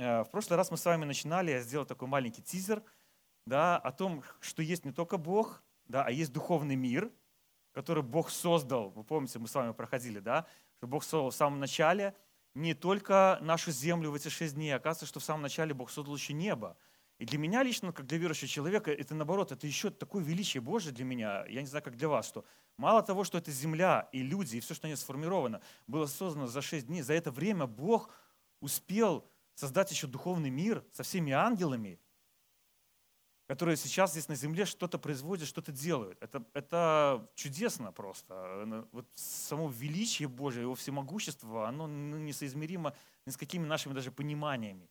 [0.00, 2.82] Э, в прошлый раз мы с вами начинали, я сделал такой маленький тизер,
[3.44, 7.12] да, о том, что есть не только Бог, да, а есть духовный мир,
[7.72, 8.88] который Бог создал.
[8.90, 10.46] Вы помните, мы с вами проходили, да,
[10.78, 12.14] что Бог создал в самом начале
[12.54, 16.16] не только нашу землю в эти шесть дней, оказывается, что в самом начале Бог создал
[16.16, 16.78] еще небо.
[17.18, 20.94] И для меня лично, как для верующего человека, это наоборот, это еще такое величие Божие
[20.94, 22.46] для меня, я не знаю, как для вас, что
[22.78, 26.46] мало того, что эта земля и люди, и все, что в ней сформировано, было создано
[26.46, 28.08] за шесть дней, за это время Бог
[28.60, 29.30] успел
[29.60, 32.00] создать еще духовный мир со всеми ангелами,
[33.46, 36.16] которые сейчас здесь на земле что-то производят, что-то делают.
[36.22, 38.86] Это, это чудесно просто.
[38.92, 42.94] Вот само величие Божие, его всемогущество, оно ну, несоизмеримо
[43.26, 44.88] ни с какими нашими даже пониманиями.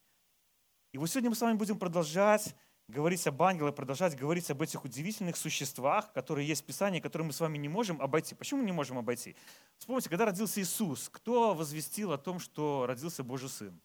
[0.91, 2.55] И вот сегодня мы с вами будем продолжать
[2.87, 7.33] говорить об ангелах, продолжать говорить об этих удивительных существах, которые есть в Писании, которые мы
[7.33, 8.35] с вами не можем обойти.
[8.35, 9.35] Почему мы не можем обойти?
[9.77, 13.79] Вспомните, когда родился Иисус, кто возвестил о том, что родился Божий Сын?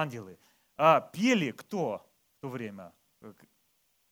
[0.00, 0.38] Ангелы.
[0.76, 2.92] А пели кто в то время?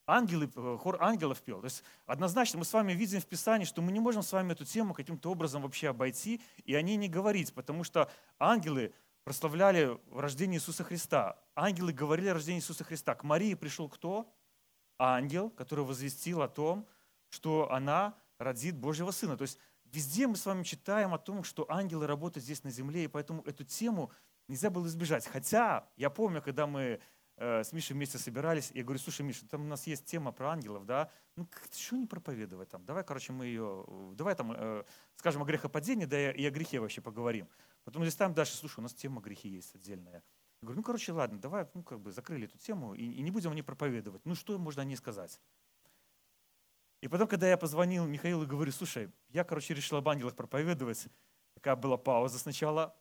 [0.07, 1.61] Ангелы, э, хор ангелов пел.
[1.61, 4.53] То есть однозначно мы с вами видим в Писании, что мы не можем с вами
[4.53, 8.93] эту тему каким-то образом вообще обойти и о ней не говорить, потому что ангелы
[9.25, 11.39] прославляли рождение Иисуса Христа.
[11.55, 13.15] Ангелы говорили о рождении Иисуса Христа.
[13.15, 14.31] К Марии пришел кто?
[14.99, 16.87] Ангел, который возвестил о том,
[17.31, 19.39] что она родит Божьего Сына.
[19.39, 23.05] То есть везде мы с вами читаем о том, что ангелы работают здесь на земле,
[23.05, 24.11] и поэтому эту тему
[24.49, 25.27] нельзя было избежать.
[25.27, 27.01] Хотя я помню, когда мы
[27.37, 30.53] э, с Мишей вместе собирались, я говорю, слушай, Миша, там у нас есть тема про
[30.53, 33.85] ангелов, да, ну что не проповедовать там, давай, короче, мы ее,
[34.15, 34.85] давай там э,
[35.17, 37.49] скажем о грехопадении, да и о грехе вообще поговорим.
[37.85, 40.23] Потом листаем дальше, слушай, у нас тема грехи есть отдельная.
[40.63, 43.31] Я говорю, ну, короче, ладно, давай, ну, как бы закрыли эту тему и, и не
[43.31, 44.25] будем о ней проповедовать.
[44.25, 45.39] Ну, что можно о ней сказать?
[47.03, 51.09] И потом, когда я позвонил Михаилу и говорю, слушай, я, короче, решил об ангелах проповедовать,
[51.53, 52.97] такая была пауза сначала,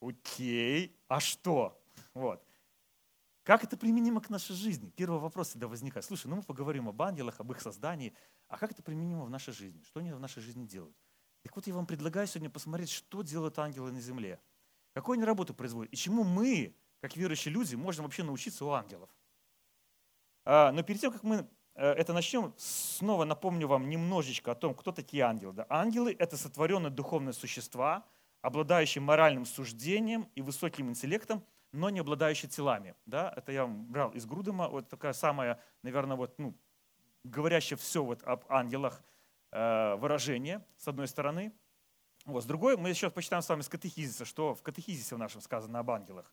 [0.00, 1.80] окей, а что?
[2.14, 2.44] Вот.
[3.42, 4.90] Как это применимо к нашей жизни?
[4.90, 6.04] Первый вопрос всегда возникает.
[6.04, 8.14] Слушай, ну мы поговорим об ангелах, об их создании,
[8.48, 9.82] а как это применимо в нашей жизни?
[9.82, 10.96] Что они в нашей жизни делают?
[11.42, 14.40] Так вот я вам предлагаю сегодня посмотреть, что делают ангелы на земле.
[14.92, 19.08] Какую они работу производят и чему мы, как верующие люди, можем вообще научиться у ангелов.
[20.44, 24.74] А, но перед тем, как мы э, это начнем, снова напомню вам немножечко о том,
[24.74, 25.64] кто такие ангелы.
[25.68, 28.04] Ангелы– это сотворенные духовные существа,
[28.42, 32.94] обладающие моральным суждением и высоким интеллектом, но не обладающие телами.
[33.06, 33.32] Да?
[33.36, 36.54] Это я вам брал из Грудема, вот такая самая, наверное, вот, ну,
[37.24, 39.02] говорящая все вот об ангелах–
[39.52, 41.52] Э, выражение, с одной стороны.
[42.24, 45.40] Вот, с другой, мы еще почитаем с вами с катехизиса, что в катехизисе в нашем
[45.40, 46.32] сказано об ангелах.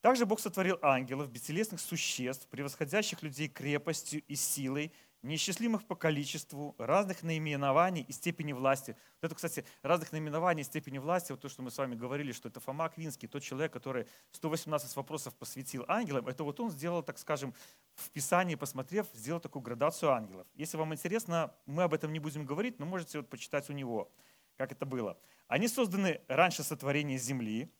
[0.00, 7.22] Также Бог сотворил ангелов, бестелесных существ, превосходящих людей крепостью и силой, неисчислимых по количеству, разных
[7.22, 8.96] наименований и степени власти.
[9.20, 12.32] Вот это, кстати, разных наименований и степени власти, вот то, что мы с вами говорили,
[12.32, 17.02] что это Фома Аквинский, тот человек, который 118 вопросов посвятил ангелам, это вот он сделал,
[17.02, 17.54] так скажем,
[17.94, 20.46] в Писании, посмотрев, сделал такую градацию ангелов.
[20.54, 24.10] Если вам интересно, мы об этом не будем говорить, но можете вот почитать у него,
[24.56, 25.18] как это было.
[25.48, 27.70] Они созданы раньше сотворения земли,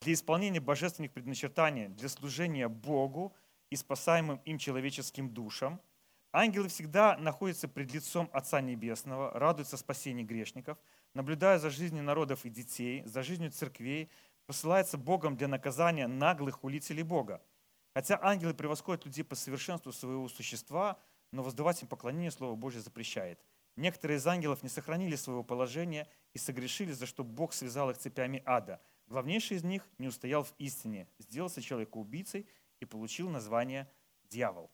[0.00, 3.34] для исполнения божественных предначертаний, для служения Богу
[3.70, 5.80] и спасаемым им человеческим душам–
[6.36, 10.76] Ангелы всегда находятся пред лицом Отца Небесного, радуются спасению грешников,
[11.14, 14.10] наблюдая за жизнью народов и детей, за жизнью церквей,
[14.44, 17.40] посылается Богом для наказания наглых хулителей Бога.
[17.94, 20.98] Хотя ангелы превосходят людей по совершенству своего существа,
[21.30, 23.38] но воздавать им поклонение Слово Божье запрещает.
[23.76, 28.42] Некоторые из ангелов не сохранили своего положения и согрешили, за что Бог связал их цепями
[28.44, 28.80] ада.
[29.06, 32.48] Главнейший из них не устоял в истине, сделался человека убийцей
[32.80, 33.88] и получил название
[34.30, 34.72] дьявол.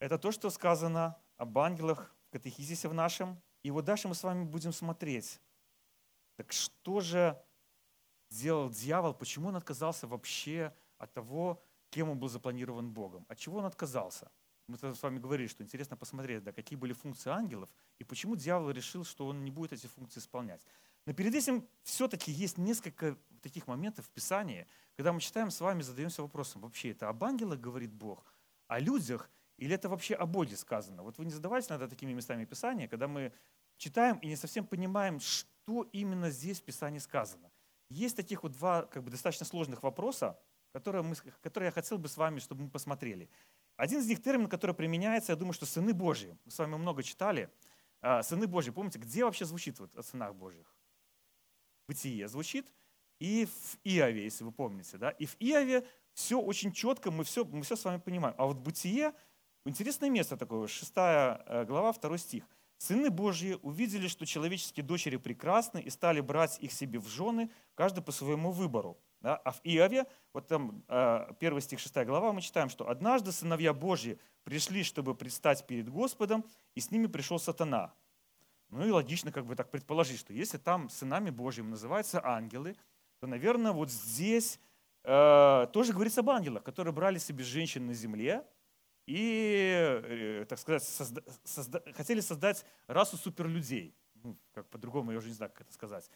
[0.00, 3.40] Это то, что сказано об ангелах в катехизисе в нашем.
[3.62, 5.40] И вот дальше мы с вами будем смотреть.
[6.36, 7.40] Так что же
[8.30, 9.12] сделал дьявол?
[9.12, 13.26] Почему он отказался вообще от того, кем он был запланирован Богом?
[13.28, 14.30] От чего он отказался?
[14.68, 17.68] Мы с вами говорили, что интересно посмотреть, да, какие были функции ангелов
[17.98, 20.64] и почему дьявол решил, что он не будет эти функции исполнять.
[21.06, 24.66] Но перед этим все-таки есть несколько таких моментов в Писании,
[24.96, 28.24] когда мы читаем с вами, задаемся вопросом, вообще это об ангелах говорит Бог,
[28.68, 29.28] о людях
[29.60, 31.02] или это вообще о Боге сказано?
[31.02, 33.32] Вот вы не задавались иногда такими местами Писания, когда мы
[33.76, 37.50] читаем и не совсем понимаем, что именно здесь в Писании сказано.
[37.90, 40.38] Есть таких вот два как бы, достаточно сложных вопроса,
[40.72, 43.28] которые, мы, которые я хотел бы с вами, чтобы мы посмотрели.
[43.76, 46.38] Один из них термин, который применяется, я думаю, что сыны Божьи.
[46.46, 47.50] Мы с вами много читали.
[48.00, 50.74] А, сыны Божьи, помните, где вообще звучит вот о сынах Божьих?
[51.86, 52.72] Бытие звучит,
[53.18, 54.96] и в Иове, если вы помните.
[54.96, 55.10] Да?
[55.10, 58.34] И в Иове все очень четко, мы все, мы все с вами понимаем.
[58.38, 59.12] А вот Бытие
[59.66, 62.44] Интересное место такое, 6 э, глава, 2 стих.
[62.78, 68.02] «Сыны Божьи увидели, что человеческие дочери прекрасны, и стали брать их себе в жены, каждый
[68.02, 68.98] по своему выбору.
[69.20, 69.36] Да?
[69.36, 73.74] А в Иове, вот там э, первый стих 6 глава, мы читаем, что «Однажды сыновья
[73.74, 77.92] Божьи пришли, чтобы предстать перед Господом, и с ними пришел сатана».
[78.70, 82.76] Ну и логично как бы так предположить, что если там сынами Божьими называются ангелы,
[83.18, 84.58] то, наверное, вот здесь
[85.04, 88.46] э, тоже говорится об ангелах, которые брали себе женщин на земле
[89.10, 89.72] и,
[90.04, 93.92] э, так сказать, созда, созда, хотели создать расу суперлюдей.
[94.14, 96.08] Ну, как по-другому, я уже не знаю, как это сказать.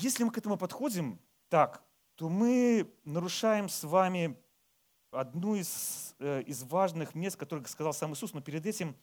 [0.00, 1.20] Если мы к этому подходим
[1.50, 4.38] так, то мы нарушаем с вами
[5.10, 8.96] одну из, э, из важных мест, которые сказал сам Иисус, но перед этим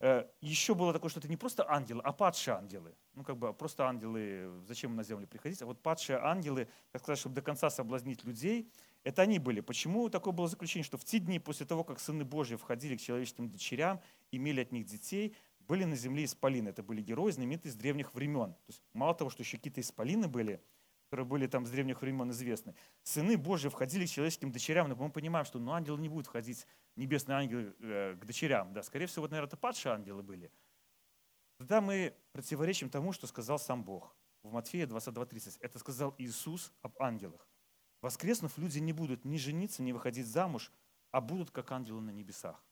[0.00, 2.94] э, еще было такое, что это не просто ангелы, а падшие ангелы.
[3.14, 5.62] Ну, как бы просто ангелы, зачем на землю приходить?
[5.62, 8.70] А вот падшие ангелы, так сказать, чтобы до конца соблазнить людей,
[9.06, 9.60] это они были.
[9.60, 13.00] Почему такое было заключение, что в те дни после того, как сыны Божьи входили к
[13.00, 14.00] человеческим дочерям,
[14.32, 16.70] имели от них детей, были на земле исполины.
[16.70, 18.54] Это были герои, знаменитые с древних времен.
[18.54, 20.60] То есть мало того, что еще какие-то исполины были,
[21.04, 22.74] которые были там с древних времен известны,
[23.04, 26.66] сыны Божьи входили к человеческим дочерям, но мы понимаем, что ну, ангел не будет входить,
[26.96, 28.72] небесный ангел, э, к дочерям.
[28.72, 30.50] Да, скорее всего, вот, наверное, это падшие ангелы были.
[31.58, 34.16] Тогда мы противоречим тому, что сказал сам Бог.
[34.42, 35.58] В Матфея 22.30.
[35.60, 37.46] Это сказал Иисус об ангелах.
[38.00, 40.70] Воскреснув, люди не будут ни жениться, ни выходить замуж,
[41.10, 42.62] а будут как ангелы на небесах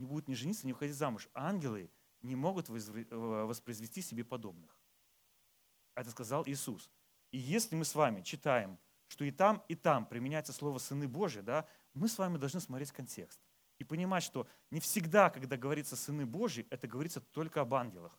[0.00, 1.28] не будут ни жениться, ни выходить замуж.
[1.34, 1.90] Ангелы
[2.22, 4.80] не могут э, воспроизвести себе подобных.
[5.94, 6.90] Это сказал Иисус.
[7.30, 8.78] И если мы с вами читаем,
[9.08, 12.92] что и там, и там применяется слово «сыны Божьи», да, мы с вами должны смотреть
[12.92, 13.40] контекст
[13.78, 18.18] и понимать, что не всегда, когда говорится «сыны Божьи», это говорится только об ангелах.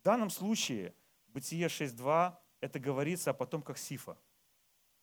[0.00, 0.94] В данном случае
[1.28, 4.18] Бытие 6.2 это говорится о потомках Сифа.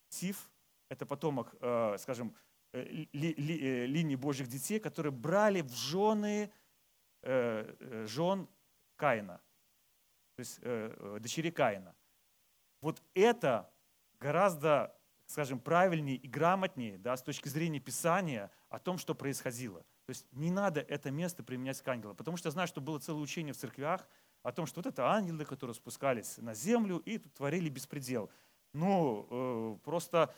[0.10, 0.52] Сиф–
[0.90, 2.36] это потомок, э, скажем,
[2.72, 6.52] Э, ли, ли, э, линии Божьих детей, которые брали в жены
[7.22, 8.48] жен
[8.96, 9.42] Каина,
[10.38, 11.94] то есть дочери Каина.
[12.80, 13.70] Вот это
[14.22, 19.82] гораздо, скажем, правильнее и грамотнее да, с точки зрения Писания о том, что происходило.
[20.06, 23.00] То есть не надо это место применять к ангелам, потому что я знаю, что было
[23.00, 24.08] целое учение в церквях
[24.42, 28.32] о том, что вот это ангелы, которые спускались на землю и творили беспредел.
[28.74, 30.34] Ну, просто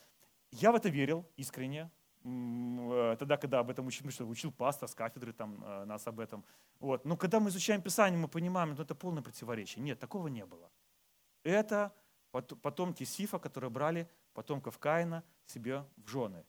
[0.51, 1.89] я в это верил искренне,
[2.24, 6.19] Э, тогда, когда об этом учил, что учил пастор с кафедры там, э, нас об
[6.19, 6.45] этом.
[6.80, 7.06] Вот.
[7.06, 9.83] Но когда мы изучаем Писание, мы понимаем, что это полное противоречие.
[9.83, 10.69] Нет, такого не было.
[11.44, 11.92] Это
[12.31, 16.45] потомки Сифа, которые брали потомков Каина себе в жены.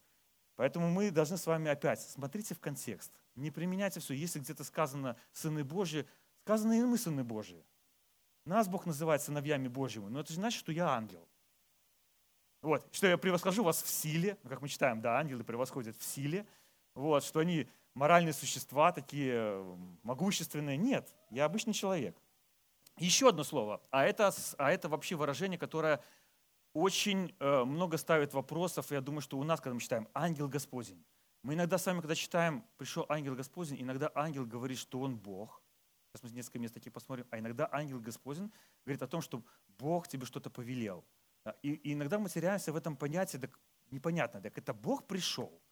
[0.57, 3.11] Поэтому мы должны с вами опять, смотрите в контекст.
[3.35, 4.15] Не применяйте все.
[4.15, 6.07] Если где-то сказано «сыны Божьи»,
[6.43, 7.65] сказано и мы сыны Божьи.
[8.45, 11.27] Нас Бог называет сыновьями Божьими, но это же значит, что я ангел.
[12.63, 16.47] Вот, что я превосхожу вас в силе, как мы читаем, да, ангелы превосходят в силе,
[16.95, 19.63] вот, что они моральные существа, такие
[20.05, 20.77] могущественные.
[20.77, 22.17] Нет, я обычный человек.
[22.99, 26.03] Еще одно слово, а это, а это вообще выражение, которое
[26.73, 31.05] очень э, много ставит вопросов, я думаю, что у нас, когда мы читаем «ангел Господень»,
[31.43, 35.61] мы иногда с вами, когда читаем «пришел ангел Господень», иногда ангел говорит, что он Бог.
[36.13, 37.27] Сейчас мы несколько мест таких посмотрим.
[37.31, 38.53] А иногда ангел Господень
[38.85, 39.43] говорит о том, что
[39.79, 41.05] Бог тебе что-то повелел.
[41.63, 43.59] И, и иногда мы теряемся в этом понятии, так
[43.91, 45.63] непонятно, так это Бог пришел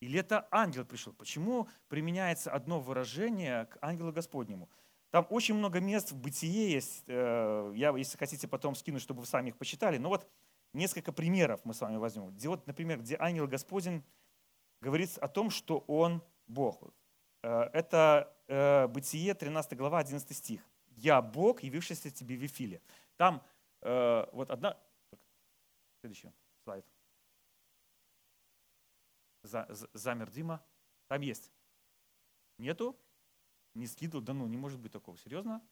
[0.00, 1.12] или это ангел пришел?
[1.12, 4.68] Почему применяется одно выражение к ангелу Господнему?
[5.10, 9.26] Там очень много мест в бытие есть, э, я, если хотите, потом скину, чтобы вы
[9.26, 10.28] сами их почитали, но вот
[10.74, 12.30] несколько примеров мы с вами возьмем.
[12.30, 14.04] Где, вот, например, где ангел Господень
[14.80, 16.82] говорит о том, что он Бог.
[17.42, 20.60] Э, это э, Бытие, 13 глава, 11 стих.
[20.90, 22.80] «Я Бог, явившийся тебе в Вифиле».
[23.16, 23.42] Там
[23.80, 24.76] вот одна,
[26.00, 26.30] Следующий
[26.64, 26.86] слайд.
[29.42, 30.64] За, за, замер Дима.
[31.06, 31.50] Там есть.
[32.58, 32.98] Нету?
[33.74, 34.22] Не скидывал?
[34.22, 35.16] Да ну, не может быть такого.
[35.16, 35.62] Серьезно?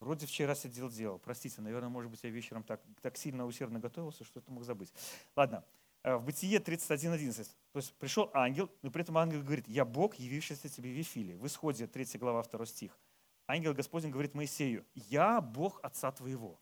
[0.00, 1.18] Вроде вчера сидел, делал.
[1.18, 4.92] Простите, наверное, может быть, я вечером так, так сильно усердно готовился, что это мог забыть.
[5.34, 5.64] Ладно.
[6.02, 7.48] Э, в Бытие 31.11.
[7.72, 11.36] То есть пришел ангел, но при этом ангел говорит, я Бог, явившийся тебе в Вифиле.
[11.36, 12.98] В Исходе 3 глава 2 стих.
[13.46, 16.60] Ангел Господень говорит Моисею, я Бог отца твоего.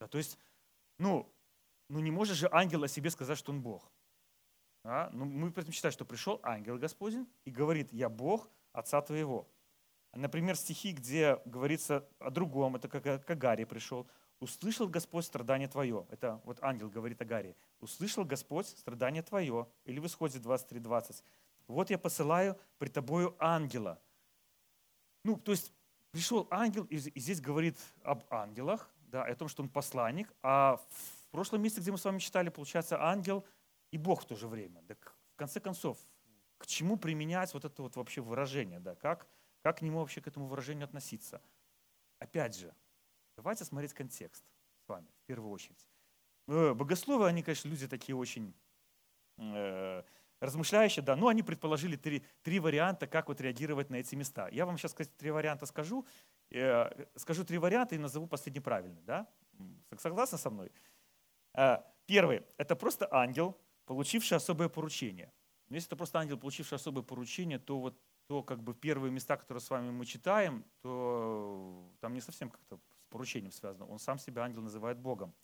[0.00, 0.38] Да, то есть,
[0.98, 1.33] ну,
[1.88, 3.90] ну не может же ангел о себе сказать, что он Бог.
[4.84, 5.10] А?
[5.12, 9.48] Ну, мы при этом считаем, что пришел ангел Господень и говорит, я Бог Отца твоего.
[10.12, 14.08] Например, стихи, где говорится о другом, это как Агарий пришел.
[14.40, 16.06] «Услышал Господь страдание твое».
[16.10, 17.56] Это вот ангел говорит Агарии.
[17.80, 19.68] «Услышал Господь страдание твое».
[19.84, 21.22] Или в исходе 23.20.
[21.68, 24.00] «Вот я посылаю при тобою ангела».
[25.24, 25.72] Ну, то есть
[26.10, 31.13] пришел ангел, и здесь говорит об ангелах, да, о том, что он посланник, а в
[31.34, 33.44] прошлом месяце, где мы с вами читали, получается, ангел
[33.90, 34.82] и Бог в то же время.
[34.82, 35.98] Так в конце концов,
[36.58, 38.78] к чему применять вот это вот вообще выражение?
[38.78, 38.94] Да?
[38.94, 39.28] Как,
[39.62, 41.42] как к нему вообще к этому выражению относиться?
[42.20, 42.72] Опять же,
[43.36, 44.44] давайте смотреть контекст
[44.84, 45.86] с вами в первую очередь.
[46.46, 48.54] Э, богословы, они, конечно, люди такие очень
[49.38, 50.02] э,
[50.40, 54.48] размышляющие, да, но они предположили три, три варианта, как вот реагировать на эти места.
[54.52, 56.06] Я вам сейчас три варианта скажу,
[56.50, 59.26] э, скажу три варианта и назову последний правильный, да?
[59.98, 60.70] Согласны со мной?
[61.54, 63.56] Э, первый– это просто ангел,
[63.86, 65.32] получивший особое поручение.
[65.68, 69.36] Но если это просто ангел, получивший особое поручение, то вот то как бы первые места,
[69.36, 73.86] которые с вами мы читаем, то там не совсем как-то с поручением связано.
[73.86, 75.34] Он сам себя ангел называет Богом.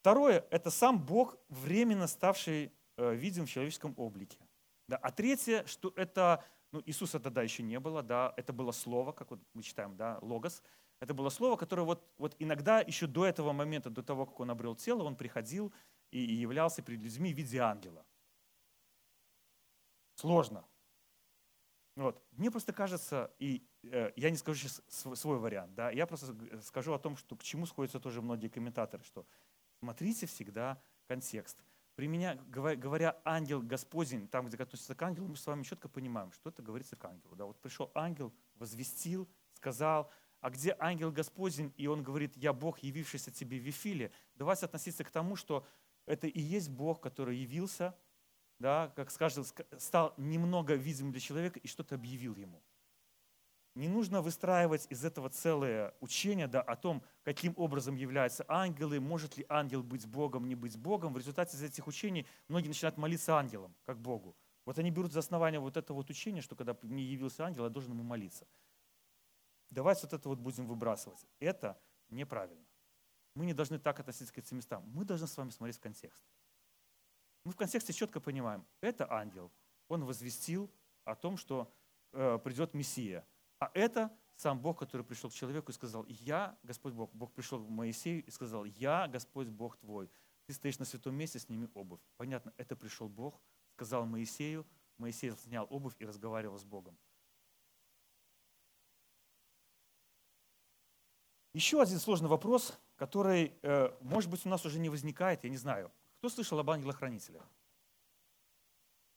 [0.00, 4.38] Второе– это сам Бог, временно ставший э, видим в человеческом облике.
[4.88, 4.96] Да.
[4.96, 9.30] А третье, что это, ну, Иисуса тогда еще не было, да, это было слово, как
[9.30, 10.62] вот мы читаем, да, логос.
[11.02, 14.50] Это было слово, которое вот, вот иногда еще до этого момента, до того, как он
[14.50, 15.72] обрел тело, он приходил
[16.12, 18.06] и, и являлся перед людьми в виде ангела.
[20.14, 20.64] Сложно.
[21.96, 22.22] Вот.
[22.30, 26.92] Мне просто кажется, и э, я не скажу сейчас свой, вариант, да, я просто скажу
[26.92, 29.26] о том, что к чему сходятся тоже многие комментаторы, что
[29.82, 31.58] Смотрите всегда контекст.
[31.96, 36.50] Применя, говоря ангел Господень, там, где относится к ангелу, мы с вами четко понимаем, что
[36.50, 37.34] это говорится к ангелу.
[37.34, 40.08] Да, вот пришел ангел, возвестил, сказал,
[40.42, 45.04] а где ангел Господень, и он говорит, я Бог, явившийся тебе в Вифиле, давайте относиться
[45.04, 45.64] к тому, что
[46.04, 47.96] это и есть Бог, который явился,
[48.58, 49.44] да, как скажем,
[49.78, 52.60] стал немного видим для человека и что-то объявил ему.
[53.76, 59.36] Не нужно выстраивать из этого целое учение да, о том, каким образом являются ангелы, может
[59.36, 61.14] ли ангел быть Богом, не быть Богом.
[61.14, 64.36] В результате из этих учений многие начинают молиться ангелам, как Богу.
[64.64, 67.70] Вот они берут за основание вот это вот учение, что когда мне явился ангел, я
[67.70, 68.46] должен ему молиться.
[69.72, 71.26] Давайте вот это вот будем выбрасывать.
[71.40, 72.66] Это неправильно.
[73.34, 74.84] Мы не должны так относиться к этим местам.
[74.94, 76.22] Мы должны с вами смотреть в контекст.
[77.44, 79.50] Мы в контексте четко понимаем, это ангел.
[79.88, 80.70] Он возвестил
[81.04, 81.72] о том, что
[82.12, 83.26] э, придет Мессия.
[83.58, 87.64] А это сам Бог, который пришел к человеку и сказал, я, Господь Бог, Бог пришел
[87.64, 90.10] к Моисею и сказал, я, Господь Бог твой.
[90.46, 92.00] Ты стоишь на святом месте, сними обувь.
[92.18, 94.66] Понятно, это пришел Бог, сказал Моисею,
[94.98, 96.98] Моисей снял обувь и разговаривал с Богом.
[101.52, 105.58] Еще один сложный вопрос, который, э, может быть, у нас уже не возникает, я не
[105.58, 105.92] знаю.
[106.18, 107.46] Кто слышал об ангелах-хранителях?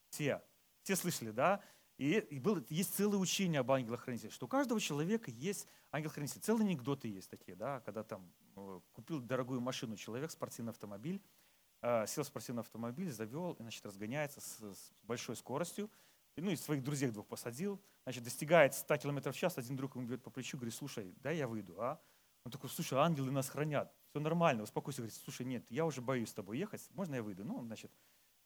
[0.10, 0.42] Все.
[0.84, 1.62] Все слышали, да?
[1.98, 6.42] И, и был, есть целое учение об ангелах-хранителях, что у каждого человека есть ангел-хранитель.
[6.42, 11.22] Целые анекдоты есть такие, да, когда там э, купил дорогую машину человек, спортивный автомобиль,
[11.82, 15.90] э, сел в спортивный автомобиль, завел, и, значит, разгоняется с, с большой скоростью,
[16.36, 19.96] и, ну и своих друзей двух посадил, значит, достигает 100 км в час, один друг
[19.96, 22.02] ему бьет по плечу, говорит, слушай, дай я выйду, а?
[22.46, 26.30] Он такой, слушай, ангелы нас хранят, все нормально, успокойся, говорит, слушай, нет, я уже боюсь
[26.30, 27.44] с тобой ехать, можно я выйду?
[27.44, 27.92] Ну, значит,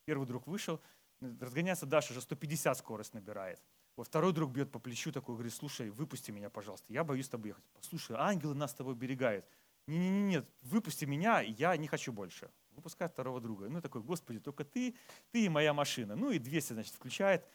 [0.05, 0.81] первый друг вышел,
[1.19, 3.61] разгоняться дальше, уже 150 скорость набирает.
[3.97, 7.29] Вот второй друг бьет по плечу, такой говорит, слушай, выпусти меня, пожалуйста, я боюсь с
[7.29, 7.65] тобой ехать.
[7.81, 9.45] Слушай, ангелы нас с тобой берегают.
[9.85, 12.49] Не-не-не, нет, выпусти меня, я не хочу больше.
[12.71, 13.67] Выпускает второго друга.
[13.67, 14.95] Ну, такой, господи, только ты,
[15.31, 16.15] ты и моя машина.
[16.15, 17.45] Ну, и 200, значит, включает,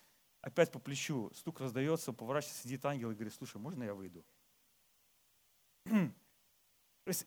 [0.43, 4.23] опять по плечу, стук раздается, поворачивается, сидит ангел и говорит, слушай, можно я выйду?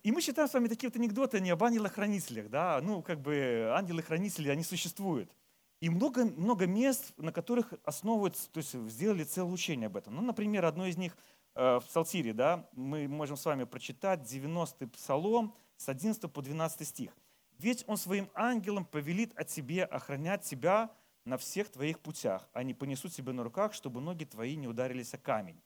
[0.01, 3.71] И мы считаем с вами такие вот анекдоты не об ангелах-хранителях, да, ну, как бы
[3.75, 5.31] ангелы-хранители, они существуют.
[5.79, 10.15] И много, много мест, на которых основываются, то есть сделали целое учение об этом.
[10.15, 11.15] Ну, например, одно из них
[11.53, 16.87] э, в Псалтире, да, мы можем с вами прочитать 90-й псалом с 11 по 12
[16.87, 17.11] стих.
[17.59, 20.89] «Ведь он своим ангелам повелит о тебе охранять тебя
[21.23, 22.49] на всех твоих путях.
[22.53, 25.61] Они понесут тебя на руках, чтобы ноги твои не ударились о камень».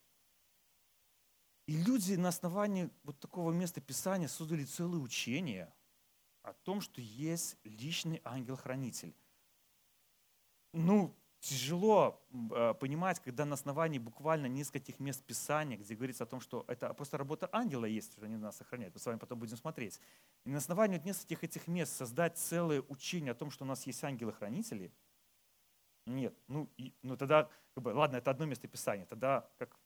[1.71, 5.73] И люди на основании вот такого места Писания создали целое учение
[6.43, 9.15] о том, что есть личный ангел-хранитель
[10.73, 16.41] ну, тяжело э, понимать, когда на основании буквально нескольких мест Писания, где говорится о том,
[16.41, 18.93] что это просто работа ангела есть, что они нас сохраняют.
[18.93, 20.01] Мы с вами потом будем смотреть.
[20.43, 23.87] И на основании вот нескольких этих мест создать целое учение о том, что у нас
[23.87, 24.91] есть ангелы-хранители,
[26.05, 26.35] нет.
[26.49, 29.05] Ну, и, ну тогда, как бы, ладно, это одно место Писания.
[29.05, 29.79] Тогда, как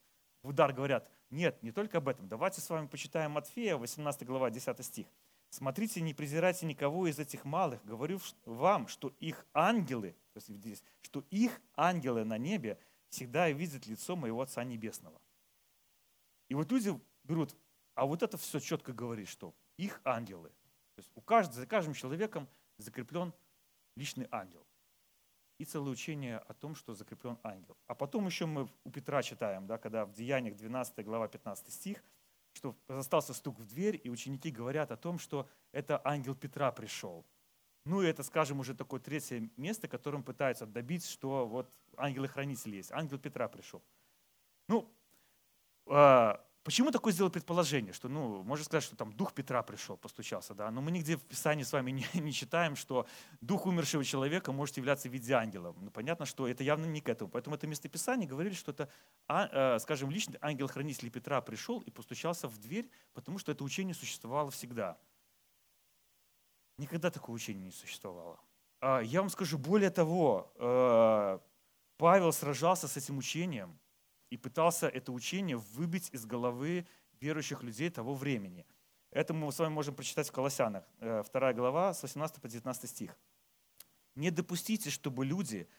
[0.46, 2.28] в удар говорят, нет, не только об этом.
[2.28, 5.08] Давайте с вами почитаем Матфея, 18 глава, 10 стих.
[5.50, 7.84] Смотрите, не презирайте никого из этих малых.
[7.84, 12.78] Говорю вам, что их ангелы, то есть здесь, что их ангелы на небе
[13.10, 15.20] всегда видят лицо моего Отца Небесного.
[16.48, 17.56] И вот люди берут,
[17.96, 20.50] а вот это все четко говорит, что их ангелы.
[20.50, 22.48] То есть у каждого, за каждым человеком
[22.78, 23.34] закреплен
[23.96, 24.65] личный ангел.
[25.58, 27.78] И целое учение о том, что закреплен ангел.
[27.88, 32.04] А потом еще мы у Петра читаем, да, когда в Деяниях 12 глава 15 стих–
[32.56, 37.26] что остался стук в дверь, и ученики говорят о том, что это ангел Петра пришел.
[37.86, 42.92] Ну и это, скажем, уже такое третье место, которым пытаются добить, что вот ангелы-хранители есть.
[42.92, 43.84] Ангел Петра пришел.
[44.68, 44.90] Ну,
[45.86, 50.56] а, Почему такое сделал предположение, что, ну, можно сказать, что там дух Петра пришел, постучался,
[50.56, 53.06] да, но мы нигде в Писании с вами не, не читаем, что
[53.40, 55.76] дух умершего человека может являться в виде ангела.
[55.80, 57.30] Ну, понятно, что это явно не к этому.
[57.30, 58.90] Поэтому это местописание говорили, что это,
[59.28, 63.94] а, э, скажем, личный ангел-хранитель Петра пришел и постучался в дверь, потому что это учение
[63.94, 64.98] существовало всегда.
[66.80, 68.40] Никогда такого учения не существовало.
[68.80, 71.40] А, я вам скажу, более того, э,
[71.98, 73.78] Павел сражался с этим учением–
[74.36, 76.86] и пытался это учение выбить из головы
[77.22, 78.66] верующих людей того времени.
[79.12, 82.90] Это мы с вами можем прочитать в Колоссянах, 2 э, глава, с 18 по 19
[82.90, 83.18] стих.
[84.14, 85.70] «Не допустите, чтобы люди,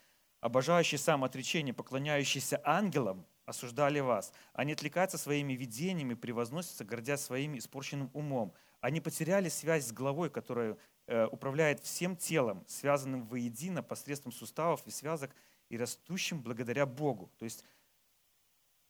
[0.40, 4.32] обожающие самоотречение, поклоняющиеся ангелам, осуждали вас.
[4.54, 8.54] Они отвлекаются своими видениями, превозносятся, гордясь своим испорченным умом.
[8.80, 14.90] Они потеряли связь с головой, которая э, управляет всем телом, связанным воедино посредством суставов и
[14.90, 15.30] связок
[15.68, 17.30] и растущим благодаря Богу.
[17.38, 17.64] То есть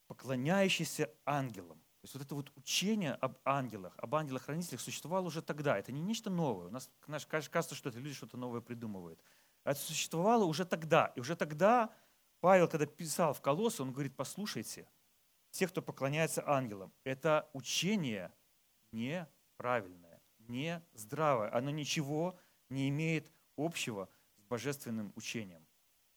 [0.07, 1.79] поклоняющийся ангелам.
[1.79, 5.77] То есть вот это вот учение об ангелах, об ангелах-хранителях существовало уже тогда.
[5.77, 6.69] Это не нечто новое.
[6.69, 9.21] У нас кажется, что это люди что-то новое придумывают.
[9.65, 11.07] Это существовало уже тогда.
[11.17, 11.91] И уже тогда
[12.41, 14.89] Павел, когда писал в Колоссе, он говорит, послушайте,
[15.51, 18.33] те, кто поклоняется ангелам, это учение
[18.93, 21.53] неправильное, не здравое.
[21.53, 25.67] Оно ничего не имеет общего с божественным учением.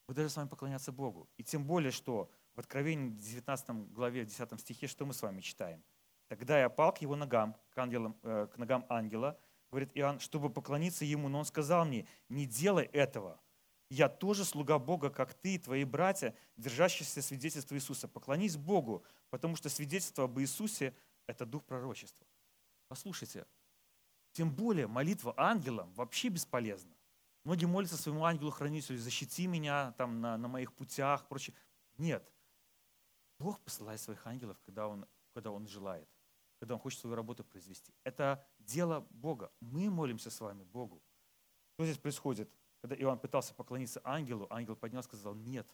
[0.07, 1.29] Вы должны с вами поклоняться Богу.
[1.37, 2.29] И тем более, что
[2.59, 5.81] в Откровении 19 главе, 10 стихе, что мы с вами читаем?
[6.27, 9.39] Тогда я пал к его ногам, к, ангелам, э, к ногам ангела,
[9.71, 11.29] говорит Иоанн, чтобы поклониться ему.
[11.29, 13.39] Но он сказал мне, не делай этого.
[13.89, 18.09] Я тоже слуга Бога, как ты и твои братья, держащиеся свидетельства Иисуса.
[18.09, 20.93] Поклонись Богу, потому что свидетельство об Иисусе–
[21.27, 22.27] это дух пророчества.
[22.89, 23.45] Послушайте,
[24.33, 26.93] тем более молитва ангелам вообще бесполезна.
[27.45, 31.55] Многие молятся своему ангелу-хранителю, защити меня там, на, на моих путях, прочее.
[31.97, 32.29] Нет,
[33.39, 36.09] Бог посылает своих ангелов, когда он, когда он желает,
[36.59, 37.93] когда Он хочет свою работу произвести.
[38.03, 39.51] Это дело Бога.
[39.61, 41.01] Мы молимся с вами Богу.
[41.73, 42.51] Что здесь происходит?
[42.81, 45.67] Когда Иоанн пытался поклониться ангелу, ангел поднял и сказал, нет,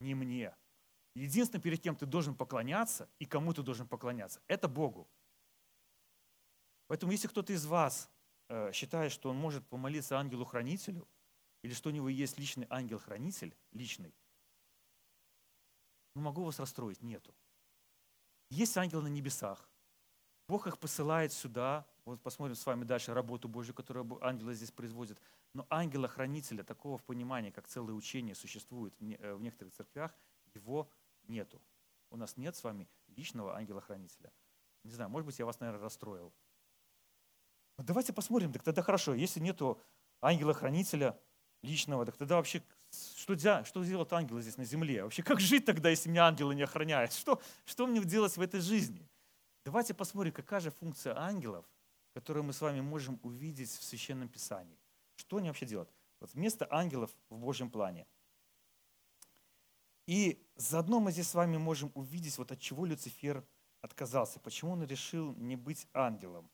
[0.00, 0.54] не мне.
[1.14, 5.08] Единственное, перед кем ты должен поклоняться и кому ты должен поклоняться, это Богу.
[6.88, 8.10] Поэтому если кто-то из вас
[8.48, 11.08] э, считает, что он может помолиться ангелу-хранителю,
[11.62, 14.14] или что у него есть личный ангел-хранитель, личный,
[16.16, 17.02] ну, могу вас расстроить?
[17.02, 17.34] Нету.
[18.48, 19.68] Есть ангелы на небесах.
[20.48, 21.86] Бог их посылает сюда.
[22.06, 25.20] Вот посмотрим с вами дальше работу Божью, которую ангелы здесь производят.
[25.52, 30.16] Но ангела-хранителя, такого в понимании, как целое учение существует э, в некоторых церквях,
[30.54, 30.90] его
[31.24, 31.60] нету.
[32.08, 34.32] У нас нет с вами личного ангела-хранителя.
[34.84, 36.32] Не знаю, может быть, я вас, наверное, расстроил.
[37.76, 39.82] Но давайте посмотрим, так тогда хорошо, если нету
[40.22, 41.20] ангела-хранителя
[41.60, 45.02] личного, так тогда вообще что, что делают ангелы здесь на земле?
[45.02, 47.12] Вообще, как жить тогда, если меня ангелы не охраняют?
[47.12, 49.08] Что, что мне делать в этой жизни?
[49.64, 51.64] Давайте посмотрим, какая же функция ангелов,
[52.14, 54.78] которую мы с вами можем увидеть в Священном Писании.
[55.16, 55.90] Что они вообще делают?
[56.20, 58.06] Вот вместо ангелов в Божьем плане.
[60.06, 63.44] И заодно мы здесь с вами можем увидеть, вот от чего Люцифер
[63.82, 66.48] отказался, почему он решил не быть ангелом.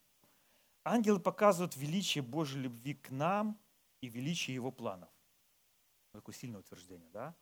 [0.84, 3.60] Ангелы показывают величие Божьей любви к нам
[4.00, 5.10] и величие Его планов.
[6.12, 7.34] Такое сильное утверждение, да?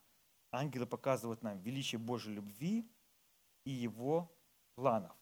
[0.52, 2.90] Ангелы показывают нам величие Божьей любви
[3.64, 4.32] и Его
[4.74, 5.16] планов.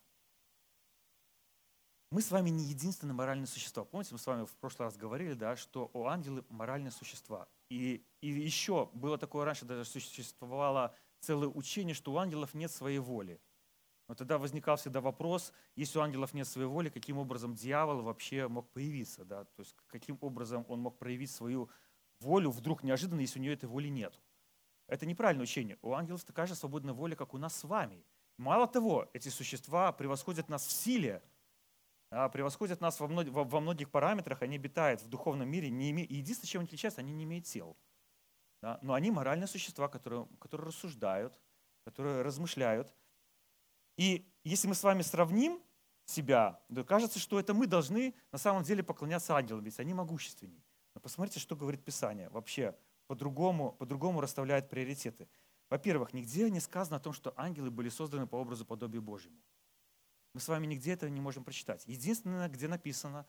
[2.11, 3.85] Мы с вами не единственные моральные существа.
[3.85, 7.49] Помните, мы с вами в прошлый раз говорили, да, что у ангелы моральные существа.
[7.69, 12.99] И, и еще было такое раньше, даже существовало целое учение, что у ангелов нет своей
[12.99, 13.41] воли.
[14.09, 18.49] Но тогда возникал всегда вопрос, если у ангелов нет своей воли, каким образом дьявол вообще
[18.49, 19.45] мог появиться, да?
[19.45, 21.69] то есть каким образом он мог проявить свою
[22.21, 24.19] волю вдруг неожиданно, если у нее этой воли нет.
[24.87, 25.79] Это неправильное учение.
[25.83, 28.05] У ангелов такая же свободная воля, как у нас с вами.
[28.39, 31.23] Мало того, эти существа превосходят нас в силе,
[32.11, 33.09] а, превосходят нас во,
[33.61, 36.05] многих, параметрах, они обитают в духовном мире, не име...
[36.05, 37.77] единственное, чем они отличаются, они не имеют тел.
[38.83, 41.39] Но они моральные существа, которые, которые рассуждают,
[41.85, 42.95] которые размышляют.
[43.97, 45.63] И если мы с вами сравним
[46.07, 50.63] себя, то кажется, что это мы должны на самом деле поклоняться ангелам, ведь они могущественнее.
[50.95, 52.29] Но посмотрите, что говорит Писание.
[52.31, 55.29] Вообще по-другому, по-другому расставляет приоритеты.
[55.71, 59.37] Во-первых, нигде не сказано о том, что ангелы были созданы по образу подобию Божьему.
[60.35, 61.87] Мы с вами нигде этого не можем прочитать.
[61.87, 63.27] Единственное, где написано,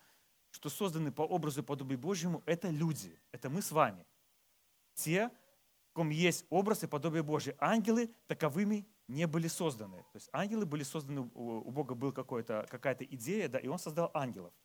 [0.52, 4.06] что созданы по образу и подобию Божьему, это люди, это мы с вами.
[4.95, 5.30] Те,
[5.89, 7.56] в ком есть образ и подобие Божье.
[7.60, 9.98] Ангелы таковыми не были созданы.
[10.12, 14.54] То есть ангелы были созданы, у Бога была какая-то идея, да, и Он создал ангелов–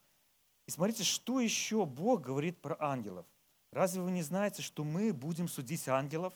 [0.67, 3.25] и смотрите, что еще Бог говорит про ангелов.
[3.71, 6.33] Разве вы не знаете, что мы будем судить ангелов?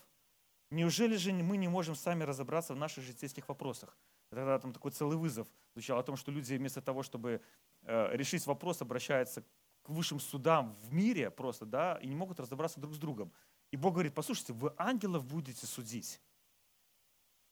[0.71, 3.97] Неужели же мы не можем сами разобраться в наших житейских вопросах?
[4.29, 7.41] Тогда там такой целый вызов звучал о том, что люди вместо того, чтобы
[7.81, 9.41] э, решить вопрос, обращаются
[9.81, 13.33] к высшим судам в мире просто, да, и не могут разобраться друг с другом.
[13.71, 16.21] И Бог говорит, послушайте, вы ангелов будете судить.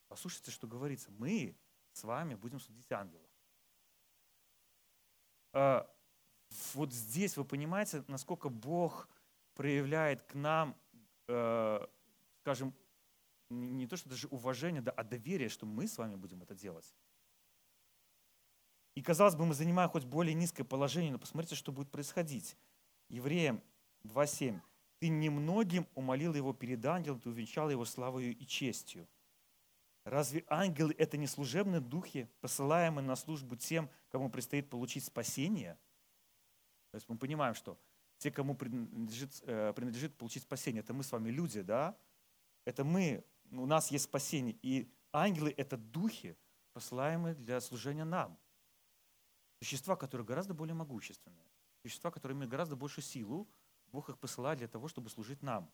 [0.08, 1.10] Послушайте, что говорится.
[1.12, 1.58] Мы
[1.94, 3.30] с вами будем судить ангелов.
[6.74, 9.10] Вот здесь вы понимаете, насколько Бог
[9.56, 10.76] проявляет к нам,
[11.28, 11.86] э,
[12.41, 12.74] скажем,
[13.50, 16.93] не то что даже уважение, да, а доверие, что мы с вами будем это делать.
[18.96, 22.58] И казалось бы, мы занимаем хоть более низкое положение, но посмотрите, что будет происходить.
[23.10, 23.62] Евреям
[24.04, 24.60] 2.7.
[25.00, 29.08] «Ты немногим умолил его перед ангелом, ты увенчал его славою и честью».
[30.04, 35.78] Разве ангелы– это не служебные духи, посылаемые на службу тем, кому предстоит получить спасение?
[36.98, 37.78] То есть мы понимаем, что
[38.18, 41.96] те, кому принадлежит, э, принадлежит получить спасение, это мы с вами люди, да?
[42.66, 44.58] Это мы, у нас есть спасение.
[44.64, 46.36] И ангелы– это духи,
[46.74, 48.36] посылаемые для служения нам.
[49.60, 51.46] Существа, которые гораздо более могущественные.
[51.84, 53.48] Существа, которые имеют гораздо больше силу,
[53.92, 55.72] Бог их посылает для того, чтобы служить нам.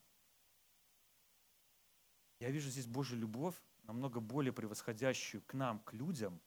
[2.42, 6.42] Я вижу здесь Божью любовь, намного более превосходящую к нам, к людям,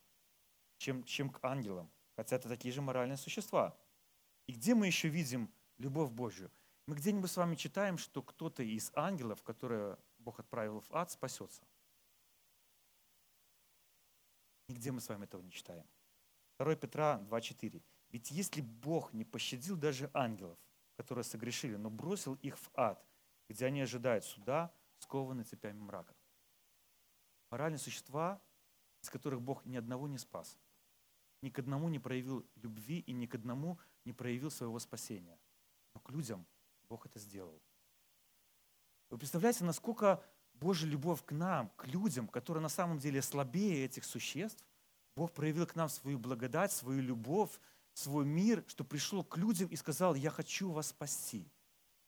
[0.76, 1.90] чем, чем к ангелам.
[2.14, 3.74] Хотя это такие же моральные существа.
[4.46, 6.50] И где мы еще видим любовь Божью?
[6.86, 11.62] Мы где-нибудь с вами читаем, что кто-то из ангелов, которые Бог отправил в ад, спасется.
[14.68, 15.86] Нигде мы с вами этого не читаем.
[16.58, 17.82] 2 Петра 2.4.
[18.10, 20.58] Ведь если Бог не пощадил даже ангелов,
[20.96, 23.04] которые согрешили, но бросил их в ад,
[23.48, 26.14] где они ожидают суда, скованы цепями мрака.
[27.50, 28.40] Моральные существа,
[29.02, 30.58] из которых Бог ни одного не спас.
[31.42, 35.38] Ни к одному не проявил любви и ни к одному не проявил своего спасения.
[35.94, 36.46] Но к людям
[36.88, 37.60] Бог это сделал.
[39.10, 40.22] Вы представляете, насколько
[40.54, 44.64] Божья любовь к нам, к людям, которые на самом деле слабее этих существ,
[45.14, 47.60] Бог проявил к нам свою благодать, свою любовь,
[47.92, 51.50] свой мир, что пришел к людям и сказал, я хочу вас спасти.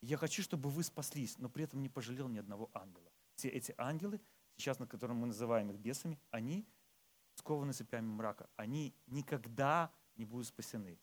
[0.00, 3.10] Я хочу, чтобы вы спаслись, но при этом не пожалел ни одного ангела.
[3.34, 4.20] Все эти ангелы
[4.56, 6.66] сейчас, на котором мы называем их бесами, они
[7.34, 8.48] скованы цепями мрака.
[8.56, 10.98] Они никогда не будут спасены.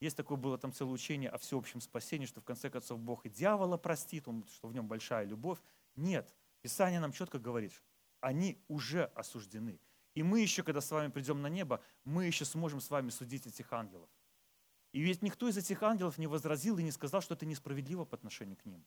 [0.00, 3.28] Есть такое было там целое учение о всеобщем спасении, что в конце концов Бог и
[3.28, 5.58] дьявола простит, он, что в нем большая любовь.
[5.94, 6.34] Нет.
[6.62, 7.72] Писание нам четко говорит,
[8.20, 9.78] они уже осуждены.
[10.14, 13.46] И мы еще, когда с вами придем на небо, мы еще сможем с вами судить
[13.46, 14.08] этих ангелов.
[14.92, 18.16] И ведь никто из этих ангелов не возразил и не сказал, что это несправедливо по
[18.16, 18.84] отношению к ним.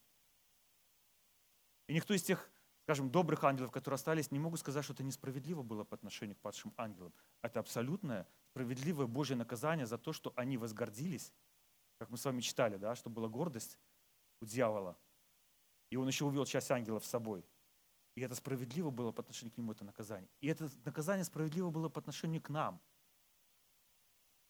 [1.87, 2.51] И никто из тех
[2.83, 6.39] скажем, добрых ангелов, которые остались, не могут сказать, что это несправедливо было по отношению к
[6.39, 7.13] падшим ангелам.
[7.41, 11.31] Это абсолютное справедливое Божье наказание за то, что они возгордились,
[11.97, 13.79] как мы с вами читали, да, что была гордость
[14.41, 14.97] у дьявола.
[15.91, 17.45] И он еще увел часть ангелов с собой.
[18.15, 20.29] И это справедливо было по отношению к нему, это наказание.
[20.41, 22.81] И это наказание справедливо было по отношению к нам.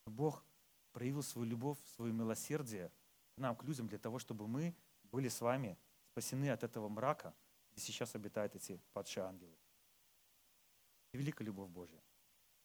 [0.06, 0.44] Бог
[0.92, 2.90] проявил свою любовь, свое милосердие
[3.36, 5.78] к нам, к людям, для того, чтобы мы были с вами
[6.10, 7.32] спасены от этого мрака–
[7.74, 9.56] где сейчас обитают эти падшие ангелы.
[11.12, 12.02] И великая любовь Божья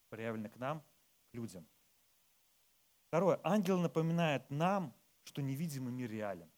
[0.10, 0.84] проявлена к нам,
[1.32, 1.68] к людям.
[3.08, 3.40] Второе.
[3.44, 4.94] Ангел напоминает нам,
[5.24, 6.52] что невидимый мир реален.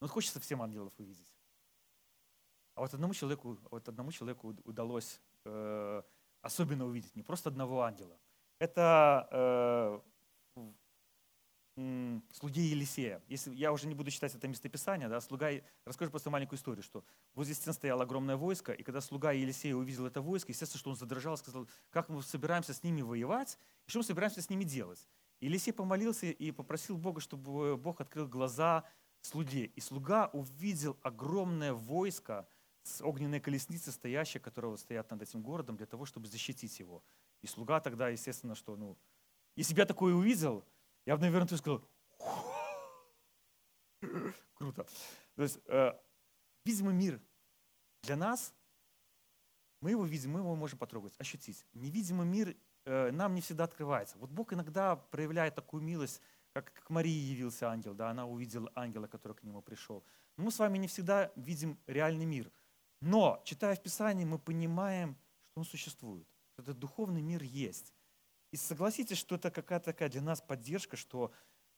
[0.00, 1.32] Ну, вот хочется всем ангелов увидеть.
[2.74, 6.02] А вот одному человеку, вот одному человеку удалось э,
[6.42, 8.18] особенно увидеть, не просто одного ангела.
[8.60, 10.00] Это э,
[12.32, 13.22] слуги Елисея.
[13.28, 15.50] Если, я уже не буду читать это местописание, да, слуга,
[15.84, 20.06] расскажу просто маленькую историю, что возле стен стояло огромное войско, и когда слуга Елисея увидел
[20.06, 24.00] это войско, естественно, что он задрожал, сказал, как мы собираемся с ними воевать, и что
[24.00, 25.08] мы собираемся с ними делать.
[25.40, 28.84] Елисей помолился и попросил Бога, чтобы Бог открыл глаза
[29.20, 29.66] слуге.
[29.66, 32.48] И слуга увидел огромное войско
[32.82, 37.04] с огненной колесницей, стоящей, которая стоят над этим городом, для того, чтобы защитить его.
[37.42, 38.96] И слуга тогда, естественно, что, ну,
[39.54, 40.64] если бы я такое увидел,
[41.08, 41.82] я бы, наверное, сказал,
[44.54, 44.86] круто.
[45.36, 45.92] То есть, э,
[46.66, 47.18] видимый мир
[48.02, 48.52] для нас,
[49.80, 51.64] мы его видим, мы его можем потрогать, ощутить.
[51.72, 54.18] Невидимый мир э, нам не всегда открывается.
[54.18, 56.20] Вот Бог иногда проявляет такую милость,
[56.52, 60.04] как к Марии явился ангел, да, она увидела ангела, который к нему пришел.
[60.36, 62.52] Но мы с вами не всегда видим реальный мир.
[63.00, 67.94] Но, читая в Писании, мы понимаем, что он существует, этот духовный мир есть.
[68.50, 71.32] И согласитесь, что это какая-то такая для нас поддержка, что,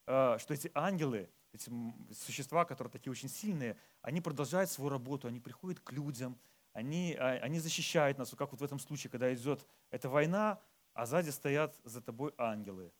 [0.07, 1.69] э, что эти ангелы, эти
[2.13, 6.39] существа, которые такие очень сильные, они продолжают свою работу, они приходят к людям,
[6.71, 10.61] они, а, они защищают нас, как вот в этом случае, когда идет эта война,
[10.93, 12.93] а сзади стоят за тобой ангелы.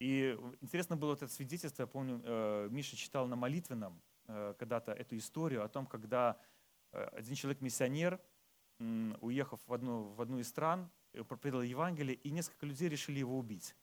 [0.00, 4.92] И интересно было вот это свидетельство, я помню, э, Миша читал на молитвенном э, когда-то
[4.92, 6.38] эту историю о том, когда
[6.90, 8.20] один человек-миссионер,
[8.78, 10.88] уехав в одну, в одну из стран,
[11.22, 13.74] проповедовал Евангелие, и несколько людей решили его убить.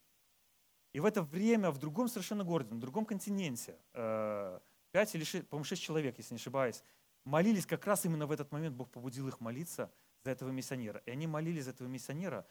[0.93, 4.59] И в это время в другом совершенно городе, на другом континенте, э,
[4.91, 6.83] пять или шесть, по-моему, шесть человек, если не ошибаюсь,
[7.23, 9.91] молились как раз именно в этот момент, Бог побудил их молиться
[10.23, 11.01] за этого миссионера.
[11.05, 12.45] И они молились за этого миссионера,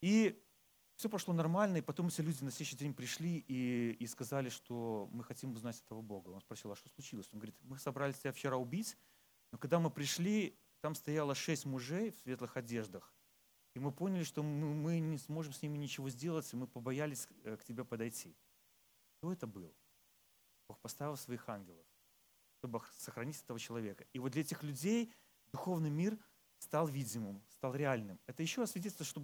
[0.00, 0.40] и
[0.94, 5.08] все прошло нормально, и потом все люди на следующий день пришли и, и сказали, что
[5.12, 6.30] мы хотим узнать этого Бога.
[6.30, 7.28] Он спросил, а что случилось?
[7.32, 8.96] Он говорит, мы собрались тебя вчера убить,
[9.52, 13.12] но когда мы пришли, там стояло шесть мужей в светлых одеждах,
[13.76, 17.58] и мы поняли, что мы, не сможем с ними ничего сделать, и мы побоялись э,
[17.58, 18.34] к тебе подойти.
[19.18, 19.70] Кто это был?
[20.66, 21.84] Бог поставил своих ангелов,
[22.56, 24.06] чтобы сохранить этого человека.
[24.14, 25.12] И вот для этих людей
[25.52, 26.18] духовный мир
[26.58, 28.18] стал видимым, стал реальным.
[28.24, 29.22] Это еще свидетельство, что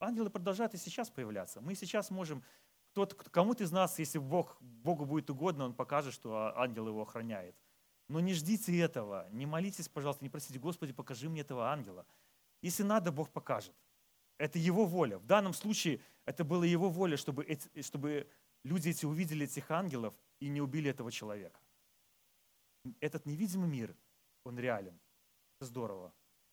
[0.00, 1.60] ангелы продолжают и сейчас появляться.
[1.60, 2.42] Мы сейчас можем,
[2.90, 7.54] кто-то, кому-то из нас, если Бог, Богу будет угодно, Он покажет, что ангел его охраняет.
[8.08, 12.04] Но не ждите этого, не молитесь, пожалуйста, не просите, Господи, покажи мне этого ангела.
[12.60, 13.72] Если надо, Бог покажет.
[14.38, 15.18] Это Его воля.
[15.18, 18.28] В данном случае это была Его воля, чтобы, эти, чтобы
[18.64, 21.60] люди эти увидели этих ангелов и не убили этого человека.
[23.00, 23.96] Этот невидимый мир,
[24.44, 24.98] он реален.
[25.58, 26.12] Это здорово.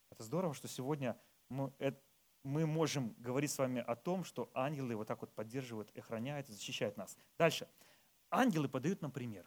[0.09, 1.73] Это здорово, что сегодня мы,
[2.43, 6.97] мы можем говорить с вами о том, что ангелы вот так вот поддерживают, охраняют, защищают
[6.97, 7.17] нас.
[7.37, 7.67] Дальше.
[8.29, 9.45] Ангелы подают нам пример.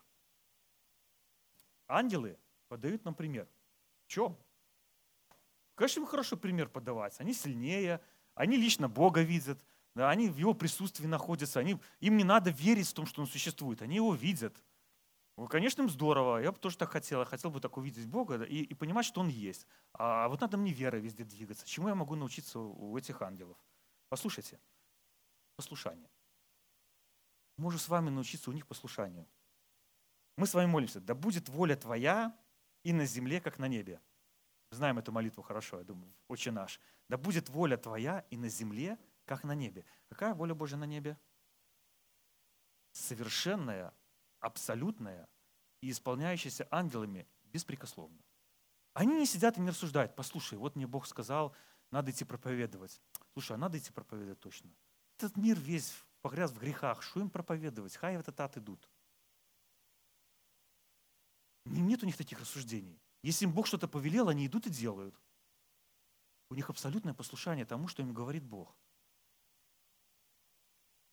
[1.87, 3.49] Ангелы подают нам пример.
[4.05, 4.37] В чем?
[5.75, 7.19] Конечно, им хорошо пример подавать.
[7.19, 8.01] Они сильнее,
[8.35, 12.89] они лично Бога видят, да, они в Его присутствии находятся, они, им не надо верить
[12.89, 14.57] в том, что Он существует, они Его видят.
[15.37, 18.43] Ну, конечно, им здорово, я бы тоже так хотел, я хотел бы так увидеть Бога
[18.43, 19.67] и, и понимать, что Он есть.
[19.93, 21.67] А вот надо мне верой везде двигаться.
[21.67, 23.57] Чему я могу научиться у этих ангелов?
[24.09, 24.61] Послушайте,
[25.57, 26.09] послушание.
[27.57, 29.27] Можу с вами научиться у них послушанию.
[30.37, 32.37] Мы с вами молимся, да будет воля Твоя
[32.83, 34.01] и на земле, как на небе.
[34.75, 36.81] Знаем эту молитву хорошо, я думаю, очень наш.
[37.09, 39.85] Да будет воля Твоя и на земле, как на небе.
[40.09, 41.17] Какая воля Божья на небе?
[42.93, 43.95] Совершенная,
[44.41, 45.29] абсолютная
[45.81, 48.19] и исполняющаяся ангелами беспрекословно.
[48.95, 50.17] Они не сидят и не рассуждают.
[50.17, 51.55] Послушай, вот мне Бог сказал,
[51.93, 53.01] надо идти проповедовать.
[53.33, 54.71] Слушай, а надо идти проповедовать точно.
[55.19, 57.03] Этот мир весь погряз в грехах.
[57.03, 57.97] Что им проповедовать?
[57.97, 58.89] Хай в этот ад идут.
[61.65, 63.01] Нет у них таких рассуждений.
[63.25, 65.19] Если им Бог что-то повелел, они идут и делают.
[66.51, 68.77] У них абсолютное послушание тому, что им говорит Бог.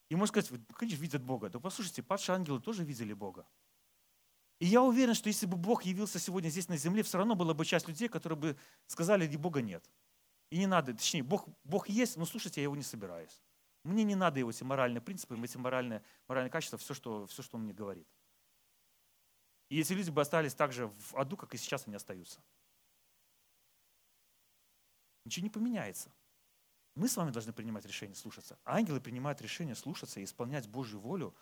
[0.10, 1.50] И можно сказать, конечно, видят Бога.
[1.50, 3.48] Да послушайте, падшие ангелы тоже видели Бога.
[4.60, 7.54] И я уверен, что если бы Бог явился сегодня здесь на земле, все равно была
[7.54, 9.90] бы часть людей, которые бы сказали, и Бога нет.
[10.50, 13.42] И не надо, точнее, Бог, Бог есть, но слушайте, я его не собираюсь.
[13.86, 17.56] Мне не надо его эти моральные принципы, эти моральные, моральные качества, все что, все, что
[17.56, 18.06] он мне говорит.
[19.72, 22.42] И эти люди бы остались так же в аду, как и сейчас они остаются.
[25.24, 26.12] Ничего не поменяется.
[26.94, 28.60] Мы с вами должны принимать решение слушаться.
[28.66, 31.34] ангелы принимают решение слушаться и исполнять Божью волю,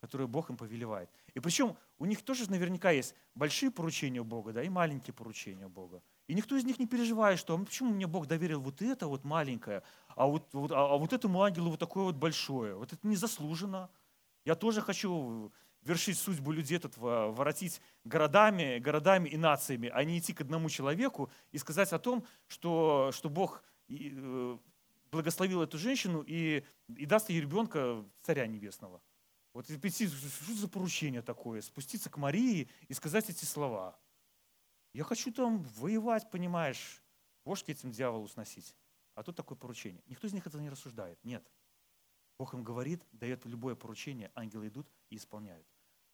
[0.00, 1.08] которую Бог им повелевает.
[1.34, 5.66] И причем у них тоже наверняка есть большие поручения у Бога, да, и маленькие поручения
[5.66, 6.02] у Бога.
[6.26, 9.22] И никто из них не переживает, что «А почему мне Бог доверил вот это вот
[9.22, 12.74] маленькое, а вот, вот, а, а вот этому ангелу вот такое вот большое.
[12.74, 13.90] Вот это незаслуженно.
[14.44, 15.52] Я тоже хочу
[15.86, 21.30] вершить судьбу людей, тут воротить городами, городами и нациями, а не идти к одному человеку
[21.52, 24.58] и сказать о том, что, что Бог э,
[25.10, 29.00] благословил эту женщину и, и даст ей ребенка царя небесного.
[29.52, 31.62] Вот прийти, что за поручение такое?
[31.62, 33.98] Спуститься к Марии и сказать эти слова.
[34.92, 37.02] Я хочу там воевать, понимаешь,
[37.44, 38.76] бошки этим дьяволу сносить.
[39.14, 40.02] А тут такое поручение.
[40.08, 41.18] Никто из них этого не рассуждает.
[41.24, 41.46] Нет.
[42.38, 45.66] Бог им говорит, дает любое поручение, ангелы идут и исполняют.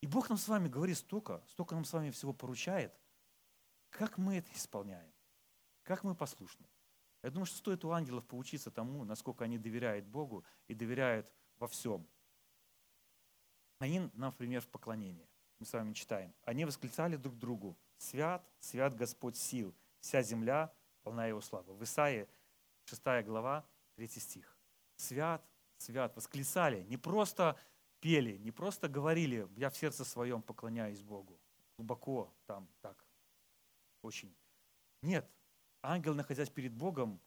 [0.02, 2.92] И Бог нам с вами говорит столько, столько нам с вами всего поручает.
[3.88, 5.10] Как мы это исполняем?
[5.84, 6.66] Как мы послушны?
[7.22, 11.68] Я думаю, что стоит у ангелов поучиться тому, насколько они доверяют Богу и доверяют во
[11.68, 12.06] всем.
[13.78, 15.28] Они, например, в поклонении.
[15.60, 16.34] Мы с вами читаем.
[16.42, 17.78] Они восклицали друг другу.
[17.96, 21.74] Свят, свят Господь сил, вся земля полна Его славы.
[21.74, 22.28] В Исаии
[22.86, 24.56] 6 глава, 3 стих.
[24.96, 25.44] Свят,
[25.76, 26.82] свят, восклицали.
[26.84, 27.56] Не просто
[28.02, 31.40] пели, не просто говорили, я в сердце своем поклоняюсь Богу.
[31.76, 33.06] Глубоко там так,
[34.02, 34.34] очень.
[35.02, 35.30] Нет,
[35.82, 37.20] ангел, находясь перед Богом,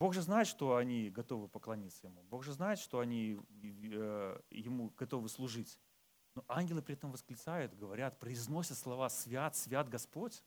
[0.00, 2.22] Бог же знает, что они готовы поклониться Ему.
[2.22, 5.78] Бог же знает, что они э, Ему готовы служить.
[6.34, 10.42] Но ангелы при этом восклицают, говорят, произносят слова «Свят, свят Господь».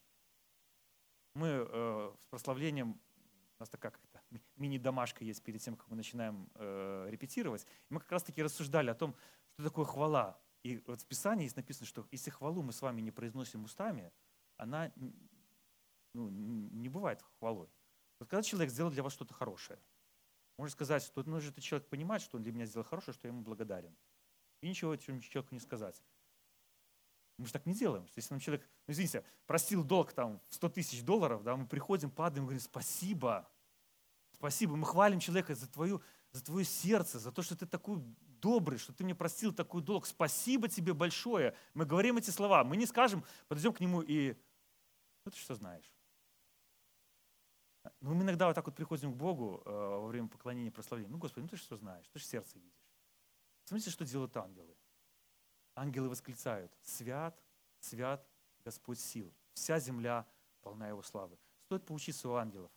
[1.36, 4.22] Мы э, с прославлением, у нас такая как-то
[4.56, 7.66] мини-домашка есть перед тем, как мы начинаем э, репетировать.
[7.90, 9.16] И мы как раз-таки рассуждали о том,
[9.62, 10.40] что такое хвала.
[10.64, 14.12] И вот в Писании есть написано, что если хвалу мы с вами не произносим устами,
[14.58, 14.92] она
[16.14, 17.70] ну, не бывает хвалой.
[18.20, 19.80] Вот когда человек сделал для вас что-то хорошее,
[20.58, 23.34] Можно сказать, что ну, этот человек понимает, что он для меня сделал хорошее, что я
[23.34, 23.96] ему благодарен.
[24.62, 26.04] И ничего этому человеку не сказать.
[27.38, 28.06] Мы же так не делаем.
[28.16, 32.12] Если нам человек, ну извините, простил долг там в 100 тысяч долларов, да, мы приходим,
[32.12, 33.50] падаем, говорим, спасибо,
[34.34, 34.76] спасибо.
[34.76, 38.04] Мы хвалим человека за, твою, за твое сердце, за то, что ты такой
[38.42, 40.06] добрый, что ты мне простил такой долг.
[40.06, 41.56] Спасибо тебе большое.
[41.74, 42.64] Мы говорим эти слова.
[42.64, 44.36] Мы не скажем, подойдем к нему и,
[45.26, 45.94] ну ты что знаешь.
[48.00, 51.12] Но мы иногда вот так вот приходим к Богу э, во время поклонения и прославления.
[51.12, 52.86] Ну, Господи, ну ты что знаешь, ты же сердце видишь.
[53.64, 54.76] Смотрите, что делают ангелы.
[55.76, 57.40] Ангелы восклицают, свят,
[57.80, 58.28] свят
[58.64, 59.34] Господь сил.
[59.54, 60.28] Вся земля
[60.62, 61.38] полна Его славы.
[61.66, 62.72] Стоит поучиться у ангелов,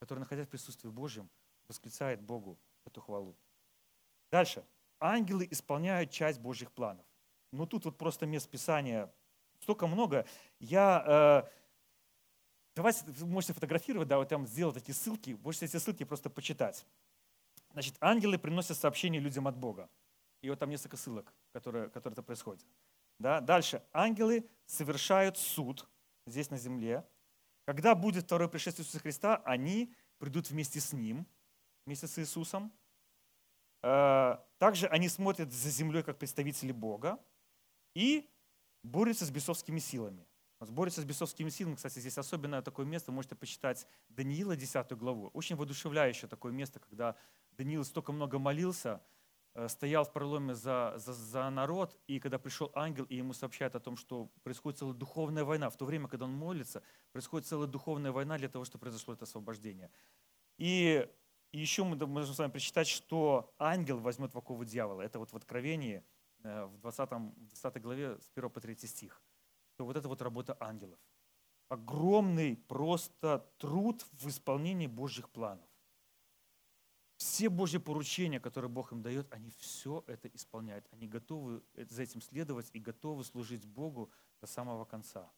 [0.00, 1.30] которые, находясь в присутствии Божьем,
[1.68, 3.36] восклицают Богу эту хвалу.
[4.34, 4.64] Дальше.
[4.98, 7.06] Ангелы исполняют часть Божьих планов.
[7.52, 9.14] Ну тут вот просто мест Писания
[9.60, 10.26] столько много.
[10.58, 11.50] Я, э,
[12.74, 16.84] давайте, вы можете фотографировать, да, вот там сделать эти ссылки, можете эти ссылки просто почитать.
[17.74, 19.88] Значит, ангелы приносят сообщения людям от Бога.
[20.42, 22.66] И вот там несколько ссылок, которые, которые это происходит.
[23.20, 23.40] Да?
[23.40, 23.84] Дальше.
[23.92, 25.88] Ангелы совершают суд
[26.26, 27.06] здесь на земле.
[27.66, 31.24] Когда будет второе пришествие Иисуса Христа, они придут вместе с Ним,
[31.86, 32.72] вместе с Иисусом.
[33.84, 37.18] Э, также они смотрят за землей как представители Бога
[37.94, 38.30] и
[38.82, 40.26] борются с бесовскими силами.
[40.60, 45.28] Борются с бесовскими силами, кстати, здесь особенное такое место, можете почитать Даниила, 10 главу.
[45.34, 47.16] Очень воодушевляющее такое место, когда
[47.52, 49.02] Даниил столько много молился–
[49.56, 53.76] Э, стоял в проломе за, за, за народ, и когда пришел ангел, и ему сообщает
[53.76, 57.68] о том, что происходит целая духовная война, в то время, когда он молится, происходит целая
[57.68, 59.90] духовная война для того, чтобы произошло это освобождение.
[60.58, 61.08] И,
[61.54, 65.02] и еще мы можем с вами прочитать, что ангел возьмет в оковы дьявола.
[65.02, 66.02] Это вот в Откровении,
[66.42, 69.22] э, в 20, 20 главе, с 1 по 3 стих.
[69.76, 70.98] То вот это вот работа ангелов.
[71.68, 75.70] Огромный просто труд в исполнении Божьих планов.
[77.18, 80.88] Все Божьи поручения, которые Бог им дает, они все это исполняют.
[80.90, 85.30] Они готовы за этим следовать и готовы служить Богу до самого конца.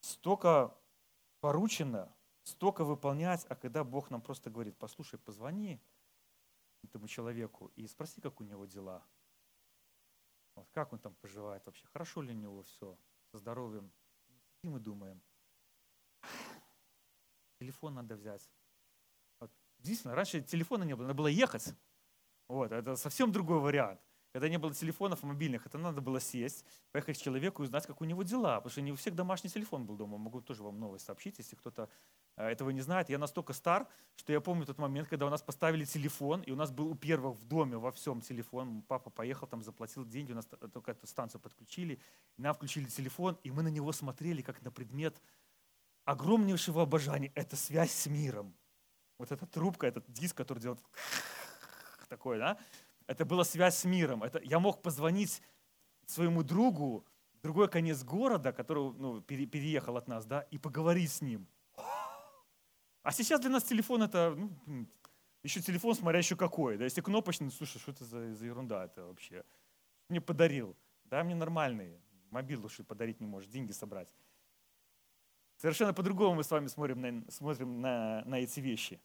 [0.00, 0.74] Столько
[1.40, 2.10] поручено,
[2.48, 5.80] столько выполнять, а когда Бог нам просто говорит, послушай, позвони
[6.82, 9.04] этому человеку и спроси, как у него дела.
[10.54, 12.98] Вот, как он там поживает вообще, хорошо ли у него все,
[13.30, 13.92] со здоровьем.
[14.62, 15.22] И мы думаем,
[17.58, 18.48] телефон надо взять,
[19.78, 21.74] Действительно, раньше телефона не было, надо было ехать.
[22.48, 24.00] Вот, это совсем другой вариант.
[24.32, 28.00] Когда не было телефонов мобильных, это надо было сесть, поехать к человеку и узнать, как
[28.00, 28.56] у него дела.
[28.56, 30.18] Потому что не у всех домашний телефон был дома.
[30.18, 31.88] Могу тоже вам новость сообщить, если кто-то
[32.44, 33.08] этого не знает.
[33.08, 36.56] Я настолько стар, что я помню тот момент, когда у нас поставили телефон, и у
[36.56, 38.82] нас был у первых в доме во всем телефон.
[38.82, 42.00] Папа поехал, там заплатил деньги, у нас только эту станцию подключили.
[42.36, 45.20] Нам включили телефон, и мы на него смотрели как на предмет
[46.04, 47.32] огромнейшего обожания.
[47.34, 48.54] Это связь с миром
[49.18, 50.80] вот эта трубка, этот диск, который делает
[52.08, 52.56] такой, да,
[53.06, 54.22] это была связь с миром.
[54.22, 55.42] Это, я мог позвонить
[56.06, 57.04] своему другу,
[57.42, 61.48] другой конец города, который ну, переехал от нас, да, и поговорить с ним.
[63.08, 64.86] А сейчас для нас телефон это, ну,
[65.42, 66.76] еще телефон, смотря еще какой.
[66.76, 69.46] Да, если кнопочный, слушай, что это за, за ерунда это вообще?
[70.10, 70.76] Мне подарил.
[71.04, 72.02] Да, мне нормальный.
[72.28, 74.14] Мобил лучше подарить не можешь, деньги собрать.
[75.56, 79.00] Совершенно по-другому мы с вами смотрим на, смотрим на, на эти вещи.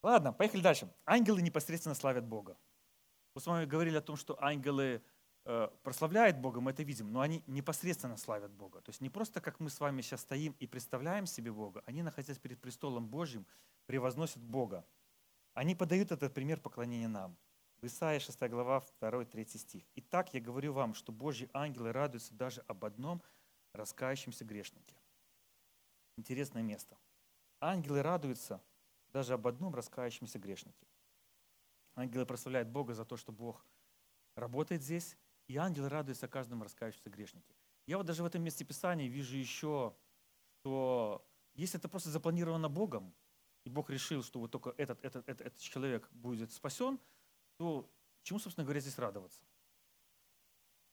[0.00, 0.88] Ладно, поехали дальше.
[1.04, 2.56] Ангелы непосредственно славят Бога.
[3.34, 5.02] Мы с вами говорили о том, что ангелы
[5.44, 8.80] э, прославляют Бога, мы это видим, но они непосредственно славят Бога.
[8.80, 12.02] То есть не просто как мы с вами сейчас стоим и представляем себе Бога, они,
[12.02, 13.46] находясь перед престолом Божьим,
[13.86, 14.84] превозносят Бога.
[15.54, 17.36] Они подают этот пример поклонения нам.
[17.80, 19.84] В Исаии 6 глава 2-3 стих.
[19.94, 23.22] «Итак, я говорю вам, что Божьи ангелы радуются даже об одном–
[23.74, 24.96] раскающемся грешнике.
[26.16, 26.96] Интересное место.
[27.60, 28.62] Ангелы радуются
[29.08, 30.86] даже об одном раскающемся грешнике.
[31.96, 33.66] Ангелы прославляют Бога за то, что Бог
[34.36, 37.54] работает здесь, и ангелы радуются каждому раскающемуся грешнике.
[37.86, 39.96] Я вот даже в этом месте Писания вижу еще,
[40.60, 43.14] что если это просто запланировано Богом,
[43.64, 46.98] и Бог решил, что вот только этот, этот, этот, этот человек будет спасен,
[47.56, 47.90] то
[48.22, 49.42] чему, собственно говоря, здесь радоваться?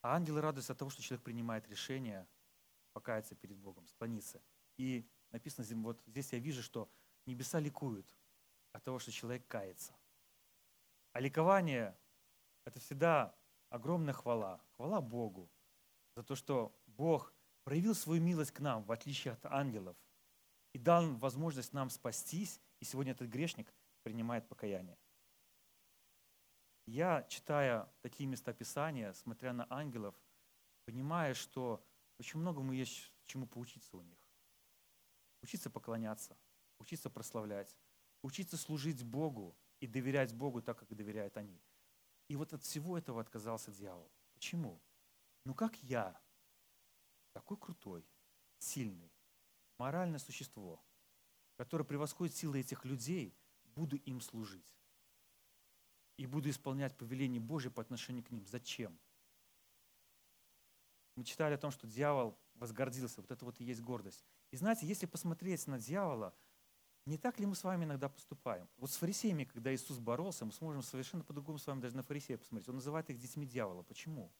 [0.01, 2.27] А ангелы радуются от того, что человек принимает решение–
[2.91, 4.41] покаяться перед Богом, склониться.
[4.77, 6.91] И написано, вот здесь я вижу, что
[7.25, 8.17] небеса ликуют
[8.71, 9.95] от того, что человек кается.
[11.13, 11.97] А ликование–
[12.65, 13.35] это всегда
[13.71, 14.61] огромная хвала.
[14.75, 15.49] Хвала Богу
[16.15, 19.97] за то, что Бог проявил свою милость к нам, в отличие от ангелов,
[20.73, 24.97] и дал возможность нам спастись, и сегодня этот грешник принимает покаяние.
[26.85, 30.15] Я, читая такие места Писания, смотря на ангелов,
[30.85, 31.83] понимаю, что
[32.19, 34.17] очень многому есть чему поучиться у них.
[35.41, 36.37] Учиться поклоняться,
[36.79, 37.75] учиться прославлять,
[38.21, 41.61] учиться служить Богу и доверять Богу так, как доверяют они.
[42.31, 44.09] И вот от всего этого отказался дьявол.
[44.33, 44.81] Почему?
[45.43, 46.17] Ну как я,
[47.33, 48.07] такой крутой,
[48.57, 49.11] сильный,
[49.77, 50.81] моральное существо,
[51.57, 53.35] которое превосходит силы этих людей,
[53.75, 54.77] буду им служить.
[56.15, 58.47] И буду исполнять повеление Божие по отношению к ним.
[58.47, 58.97] Зачем?
[61.17, 63.19] Мы читали о том, что дьявол возгордился.
[63.19, 64.23] Вот это вот и есть гордость.
[64.51, 66.33] И знаете, если посмотреть на дьявола,
[67.05, 68.67] не так ли мы с вами иногда поступаем?
[68.77, 72.37] Вот с фарисеями, когда Иисус боролся, мы сможем совершенно по-другому с вами даже на фарисея
[72.37, 72.69] посмотреть.
[72.69, 73.83] Он называет их детьми дьявола.
[73.83, 74.31] Почему?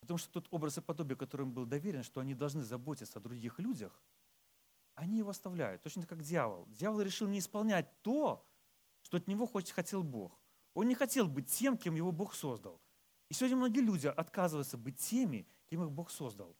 [0.00, 3.58] Потому что тот образ и подобие, которым был доверен, что они должны заботиться о других
[3.58, 4.02] людях,
[4.94, 5.82] они его оставляют.
[5.82, 6.66] Точно как дьявол.
[6.68, 8.46] Дьявол решил не исполнять то,
[9.02, 10.38] что от него хотел Бог.
[10.74, 12.80] Он не хотел быть тем, кем его Бог создал.
[13.28, 16.56] И сегодня многие люди отказываются быть теми, кем их Бог создал.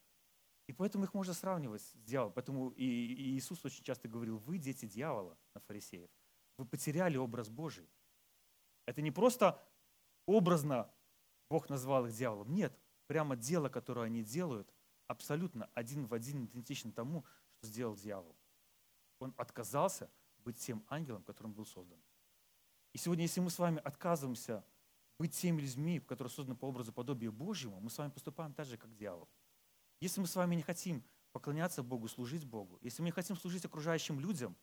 [0.67, 2.33] И поэтому их можно сравнивать с дьяволом.
[2.33, 2.85] Поэтому и,
[3.37, 6.11] Иисус очень часто говорил, вы дети дьявола на фарисеев.
[6.57, 7.89] Вы потеряли образ Божий.
[8.87, 9.63] Это не просто
[10.27, 10.91] образно
[11.51, 12.55] Бог назвал их дьяволом.
[12.55, 14.73] Нет, прямо дело, которое они делают,
[15.07, 17.25] абсолютно один в один идентично тому,
[17.57, 18.35] что сделал дьявол.
[19.19, 21.99] Он отказался быть тем ангелом, которым был создан.
[22.93, 24.65] И сегодня, если мы с вами отказываемся
[25.19, 28.77] быть теми людьми, которые созданы по образу подобия Божьему, мы с вами поступаем так же,
[28.77, 29.29] как дьявол.
[30.05, 31.03] Если мы с вами не хотим
[31.33, 34.55] поклоняться Богу, служить Богу, если мы не хотим служить окружающим людям,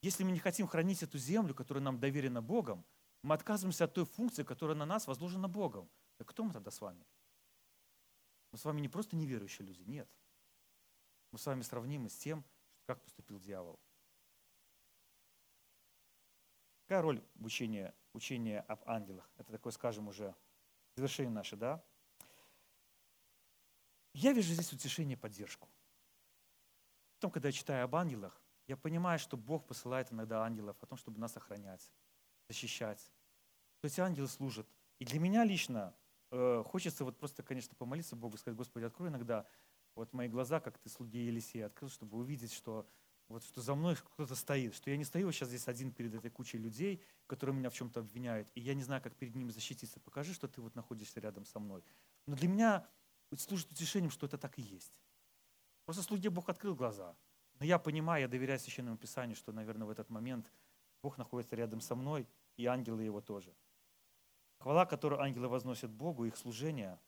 [0.00, 2.86] если мы не хотим хранить эту землю, которая нам доверена Богом,
[3.24, 5.90] мы отказываемся от той функции, которая на нас возложена Богом.
[6.18, 7.04] Так кто мы тогда с вами?
[8.52, 10.08] Мы с вами не просто неверующие люди, нет.
[11.32, 12.44] Мы с вами сравнимы с тем,
[12.86, 13.80] как поступил дьявол.
[16.82, 19.28] Какая роль в учении, учения об ангелах?
[19.36, 20.32] Это такое, скажем, уже
[20.94, 21.84] завершение наше, да?
[24.12, 25.68] Я вижу здесь утешение и поддержку.
[27.14, 30.96] Потом, когда я читаю об ангелах, я понимаю, что Бог посылает иногда ангелов о том,
[30.96, 31.92] чтобы нас охранять,
[32.48, 33.00] защищать.
[33.80, 34.66] То есть ангелы служат.
[34.98, 35.94] И для меня лично
[36.30, 39.46] э, хочется вот просто, конечно, помолиться Богу, сказать, Господи, открой иногда
[39.94, 42.88] вот мои глаза, как ты слуги Елисея открыл, чтобы увидеть, что
[43.28, 46.30] вот что за мной кто-то стоит, что я не стою сейчас здесь один перед этой
[46.30, 50.00] кучей людей, которые меня в чем-то обвиняют, и я не знаю, как перед ними защититься.
[50.00, 51.84] Покажи, что ты вот находишься рядом со мной.
[52.26, 52.88] Но для меня
[53.38, 54.92] служит утешением, что это так и есть.
[55.84, 57.16] Просто слуге Бог открыл глаза.
[57.58, 60.50] Но я понимаю, я доверяю Священному Писанию, что, наверное, в этот момент
[61.02, 62.26] Бог находится рядом со мной,
[62.56, 63.54] и ангелы его тоже.
[64.58, 66.98] Хвала, которую ангелы возносят Богу, их служение,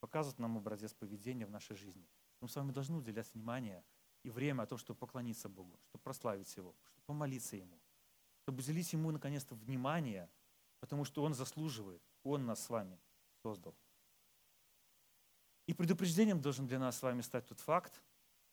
[0.00, 2.08] показывает нам образец поведения в нашей жизни.
[2.40, 3.84] Мы с вами должны уделять внимание
[4.22, 7.80] и время о том, чтобы поклониться Богу, чтобы прославить Его, чтобы помолиться Ему,
[8.42, 10.30] чтобы уделить Ему наконец-то внимание,
[10.80, 12.98] потому что Он заслуживает, Он нас с вами
[13.42, 13.76] создал.
[15.66, 18.02] И предупреждением должен для нас с вами стать тот факт,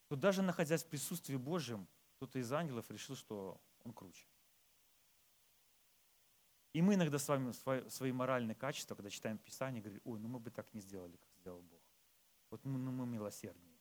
[0.05, 4.25] что даже находясь в присутствии Божьем, кто-то из ангелов решил, что он круче.
[6.73, 7.51] И мы иногда с вами
[7.89, 11.29] свои моральные качества, когда читаем Писание, говорим, ой, ну мы бы так не сделали, как
[11.35, 11.81] сделал Бог.
[12.51, 13.79] Вот мы, ну, мы милосерднее.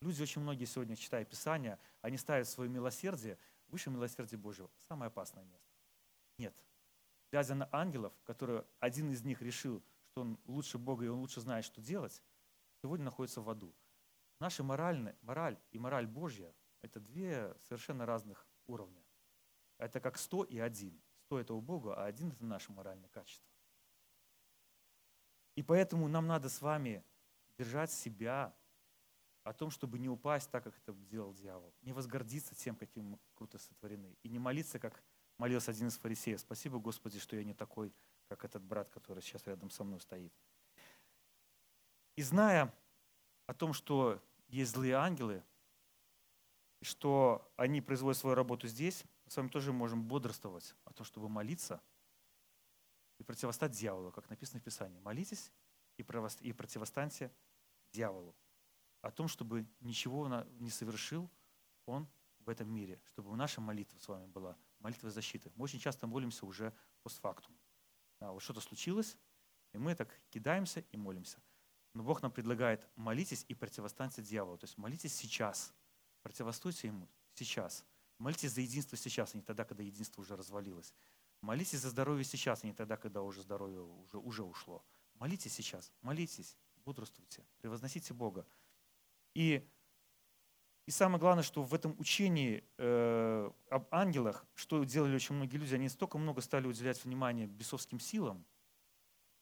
[0.00, 4.70] Люди очень многие сегодня, читая Писание, они ставят свое милосердие выше милосердия Божьего.
[4.88, 5.68] Самое опасное место.
[6.38, 6.54] Нет.
[7.30, 11.40] Глядя на ангелов, которые один из них решил, что он лучше Бога и он лучше
[11.40, 12.22] знает, что делать,
[12.84, 13.74] сегодня находится в аду.
[14.40, 19.02] Наша моральная, мораль и мораль Божья– это две совершенно разных уровня.
[19.78, 21.02] Это как сто и один.
[21.22, 23.50] Сто– это у Бога, а один– это наше моральное качество.
[25.54, 27.02] И поэтому нам надо с вами
[27.56, 28.54] держать себя
[29.44, 31.74] о том, чтобы не упасть так, как это делал дьявол.
[31.80, 34.18] Не возгордиться тем, каким мы круто сотворены.
[34.22, 35.02] И не молиться, как
[35.38, 36.38] молился один из фарисеев.
[36.38, 37.94] Спасибо, Господи, что я не такой,
[38.28, 40.34] как этот брат, который сейчас рядом со мной стоит.
[42.16, 42.72] И зная
[43.46, 45.42] о том, что есть злые ангелы,
[46.80, 51.28] что они производят свою работу здесь, мы с вами тоже можем бодрствовать о том, чтобы
[51.28, 51.82] молиться
[53.18, 55.00] и противостать дьяволу, как написано в Писании.
[55.00, 55.50] Молитесь
[55.96, 57.32] и противостаньте
[57.92, 58.34] дьяволу
[59.00, 61.30] о том, чтобы ничего не совершил
[61.86, 62.08] он
[62.40, 65.50] в этом мире, чтобы наша молитва с вами была молитва защиты.
[65.56, 67.56] Мы очень часто молимся уже постфактум.
[68.20, 69.16] А вот что-то случилось,
[69.72, 71.40] и мы так кидаемся и молимся.
[71.94, 74.58] Но Бог нам предлагает молитесь и противостаньте дьяволу.
[74.58, 75.72] То есть молитесь сейчас,
[76.22, 77.84] противостоите ему сейчас.
[78.18, 80.92] Молитесь за единство сейчас, а не тогда, когда единство уже развалилось.
[81.40, 84.84] Молитесь за здоровье сейчас, а не тогда, когда уже здоровье уже, уже ушло.
[85.14, 88.46] Молитесь сейчас, молитесь, бодрствуйте, превозносите Бога.
[89.34, 89.68] И,
[90.86, 95.74] и самое главное, что в этом учении э, об ангелах, что делали очень многие люди,
[95.74, 98.44] они столько много стали уделять внимание бесовским силам.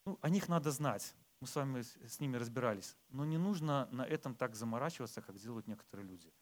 [0.05, 1.14] Ну, о них надо знать.
[1.43, 2.97] Мы с вами с ними разбирались.
[3.09, 6.32] Но не нужно на этом так заморачиваться, как делают некоторые люди.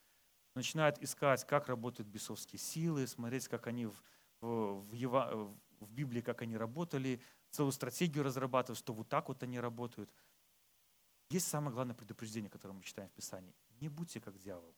[0.53, 3.99] начинают искать, как работают бесовские силы, смотреть, как они в,
[4.41, 9.59] в, в, в Библии, как они работали, целую стратегию разрабатывают, что вот так вот они
[9.59, 10.13] работают.
[11.31, 13.55] Есть самое главное предупреждение, которое мы читаем в Писании.
[13.79, 14.75] Не будьте как дьявол.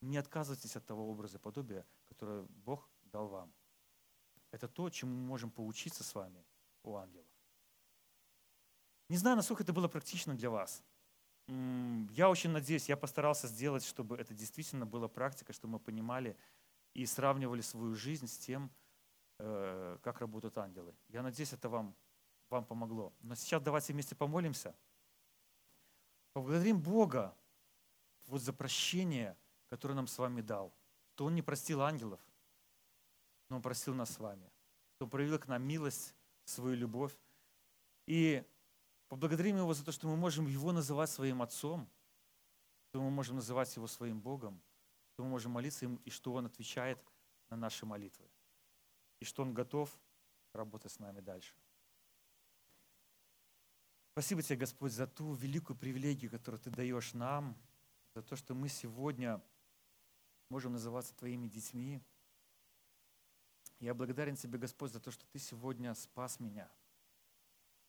[0.00, 3.52] Не отказывайтесь от того образа подобия, которое Бог дал вам.
[4.52, 6.46] Это то, чему мы можем поучиться с вами
[6.82, 7.35] у ангелов.
[9.08, 10.82] Не знаю, насколько это было практично для вас.
[11.48, 16.36] Я очень надеюсь, я постарался сделать, чтобы это действительно была практика, чтобы мы понимали
[16.92, 18.70] и сравнивали свою жизнь с тем,
[19.38, 20.94] э, как работают ангелы.
[21.08, 21.94] Я надеюсь, это вам,
[22.50, 23.12] вам помогло.
[23.20, 24.74] Но сейчас давайте вместе помолимся.
[26.32, 27.36] Поблагодарим Бога
[28.26, 29.36] вот за прощение,
[29.68, 30.74] которое нам с вами дал.
[31.14, 32.20] Что Он не простил ангелов,
[33.48, 34.50] но Он простил нас с вами.
[34.96, 37.16] Что Он проявил к нам милость, свою любовь.
[38.06, 38.44] И
[39.08, 41.88] Поблагодарим Его за то, что мы можем Его называть своим Отцом,
[42.88, 44.60] что мы можем называть Его своим Богом,
[45.12, 46.98] что мы можем молиться Ему, и что Он отвечает
[47.48, 48.28] на наши молитвы,
[49.20, 49.96] и что Он готов
[50.52, 51.54] работать с нами дальше.
[54.12, 57.56] Спасибо тебе, Господь, за ту великую привилегию, которую Ты даешь нам,
[58.14, 59.40] за то, что мы сегодня
[60.48, 62.00] можем называться Твоими детьми.
[63.78, 66.68] Я благодарен Тебе, Господь, за то, что Ты сегодня спас меня–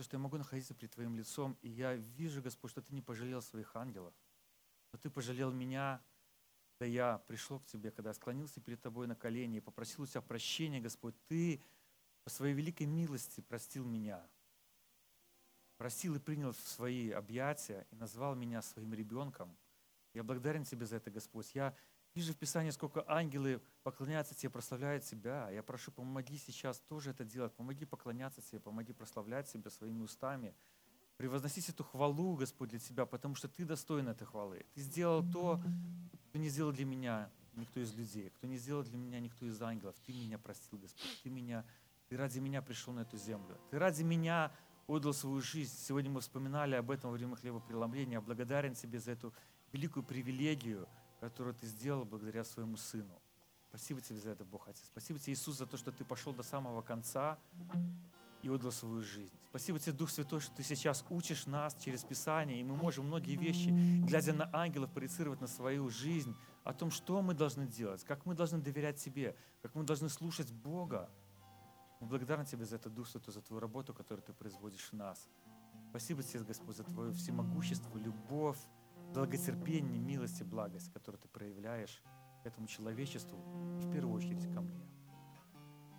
[0.03, 3.41] что я могу находиться пред Твоим лицом, и я вижу, Господь, что Ты не пожалел
[3.41, 4.13] своих ангелов,
[4.91, 6.03] но Ты пожалел меня,
[6.77, 10.21] когда я пришел к Тебе, когда склонился перед Тобой на колени и попросил у Тебя
[10.21, 11.61] прощения, Господь, Ты
[12.23, 14.27] по своей великой милости простил меня,
[15.77, 19.57] простил и принял в свои объятия и назвал меня своим ребенком.
[20.13, 21.53] Я благодарен Тебе за это, Господь.
[21.55, 21.75] Я
[22.17, 25.51] Вижу в Писании, сколько ангелы поклоняются Тебе, прославляют Тебя.
[25.51, 27.53] Я прошу, помоги сейчас тоже это делать.
[27.53, 30.55] Помоги поклоняться Тебе, помоги прославлять Тебя своими устами.
[31.17, 34.65] Превозносить эту хвалу, Господь, для Тебя, потому что Ты достоин этой хвалы.
[34.73, 35.61] Ты сделал то,
[36.29, 39.61] что не сделал для меня никто из людей, кто не сделал для меня никто из
[39.61, 39.95] ангелов.
[40.03, 41.21] Ты меня простил, Господь.
[41.21, 41.63] Ты, меня,
[42.09, 43.59] ты ради меня пришел на эту землю.
[43.69, 44.51] Ты ради меня
[44.87, 45.77] отдал свою жизнь.
[45.77, 48.13] Сегодня мы вспоминали об этом во время хлебопреломления.
[48.13, 49.35] Я благодарен Тебе за эту
[49.71, 50.89] великую привилегию–
[51.19, 53.21] которую Ты сделал благодаря своему Сыну.
[53.69, 54.85] Спасибо Тебе за это, Бог Отец.
[54.85, 57.37] Спасибо Тебе, Иисус, за то, что Ты пошел до самого конца
[58.41, 59.31] и отдал свою жизнь.
[59.49, 63.35] Спасибо Тебе, Дух Святой, что Ты сейчас учишь нас через Писание, и мы можем многие
[63.35, 63.69] вещи,
[64.05, 68.35] глядя на ангелов, проецировать на свою жизнь, о том, что мы должны делать, как мы
[68.35, 71.09] должны доверять Тебе, как мы должны слушать Бога.
[71.99, 75.27] Мы благодарны Тебе за это, Дух Святой, за Твою работу, которую Ты производишь в нас.
[75.89, 78.59] Спасибо Тебе, Господь, за Твое всемогущество, любовь,
[79.13, 82.01] долготерпение, милость и благость, которую ты проявляешь
[82.43, 83.37] этому человечеству,
[83.79, 84.87] в первую очередь ко мне.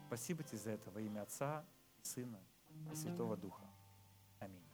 [0.07, 1.65] Спасибо тебе за это во имя Отца,
[2.03, 2.41] Сына
[2.91, 3.65] и Святого Духа.
[4.39, 4.68] Аминь.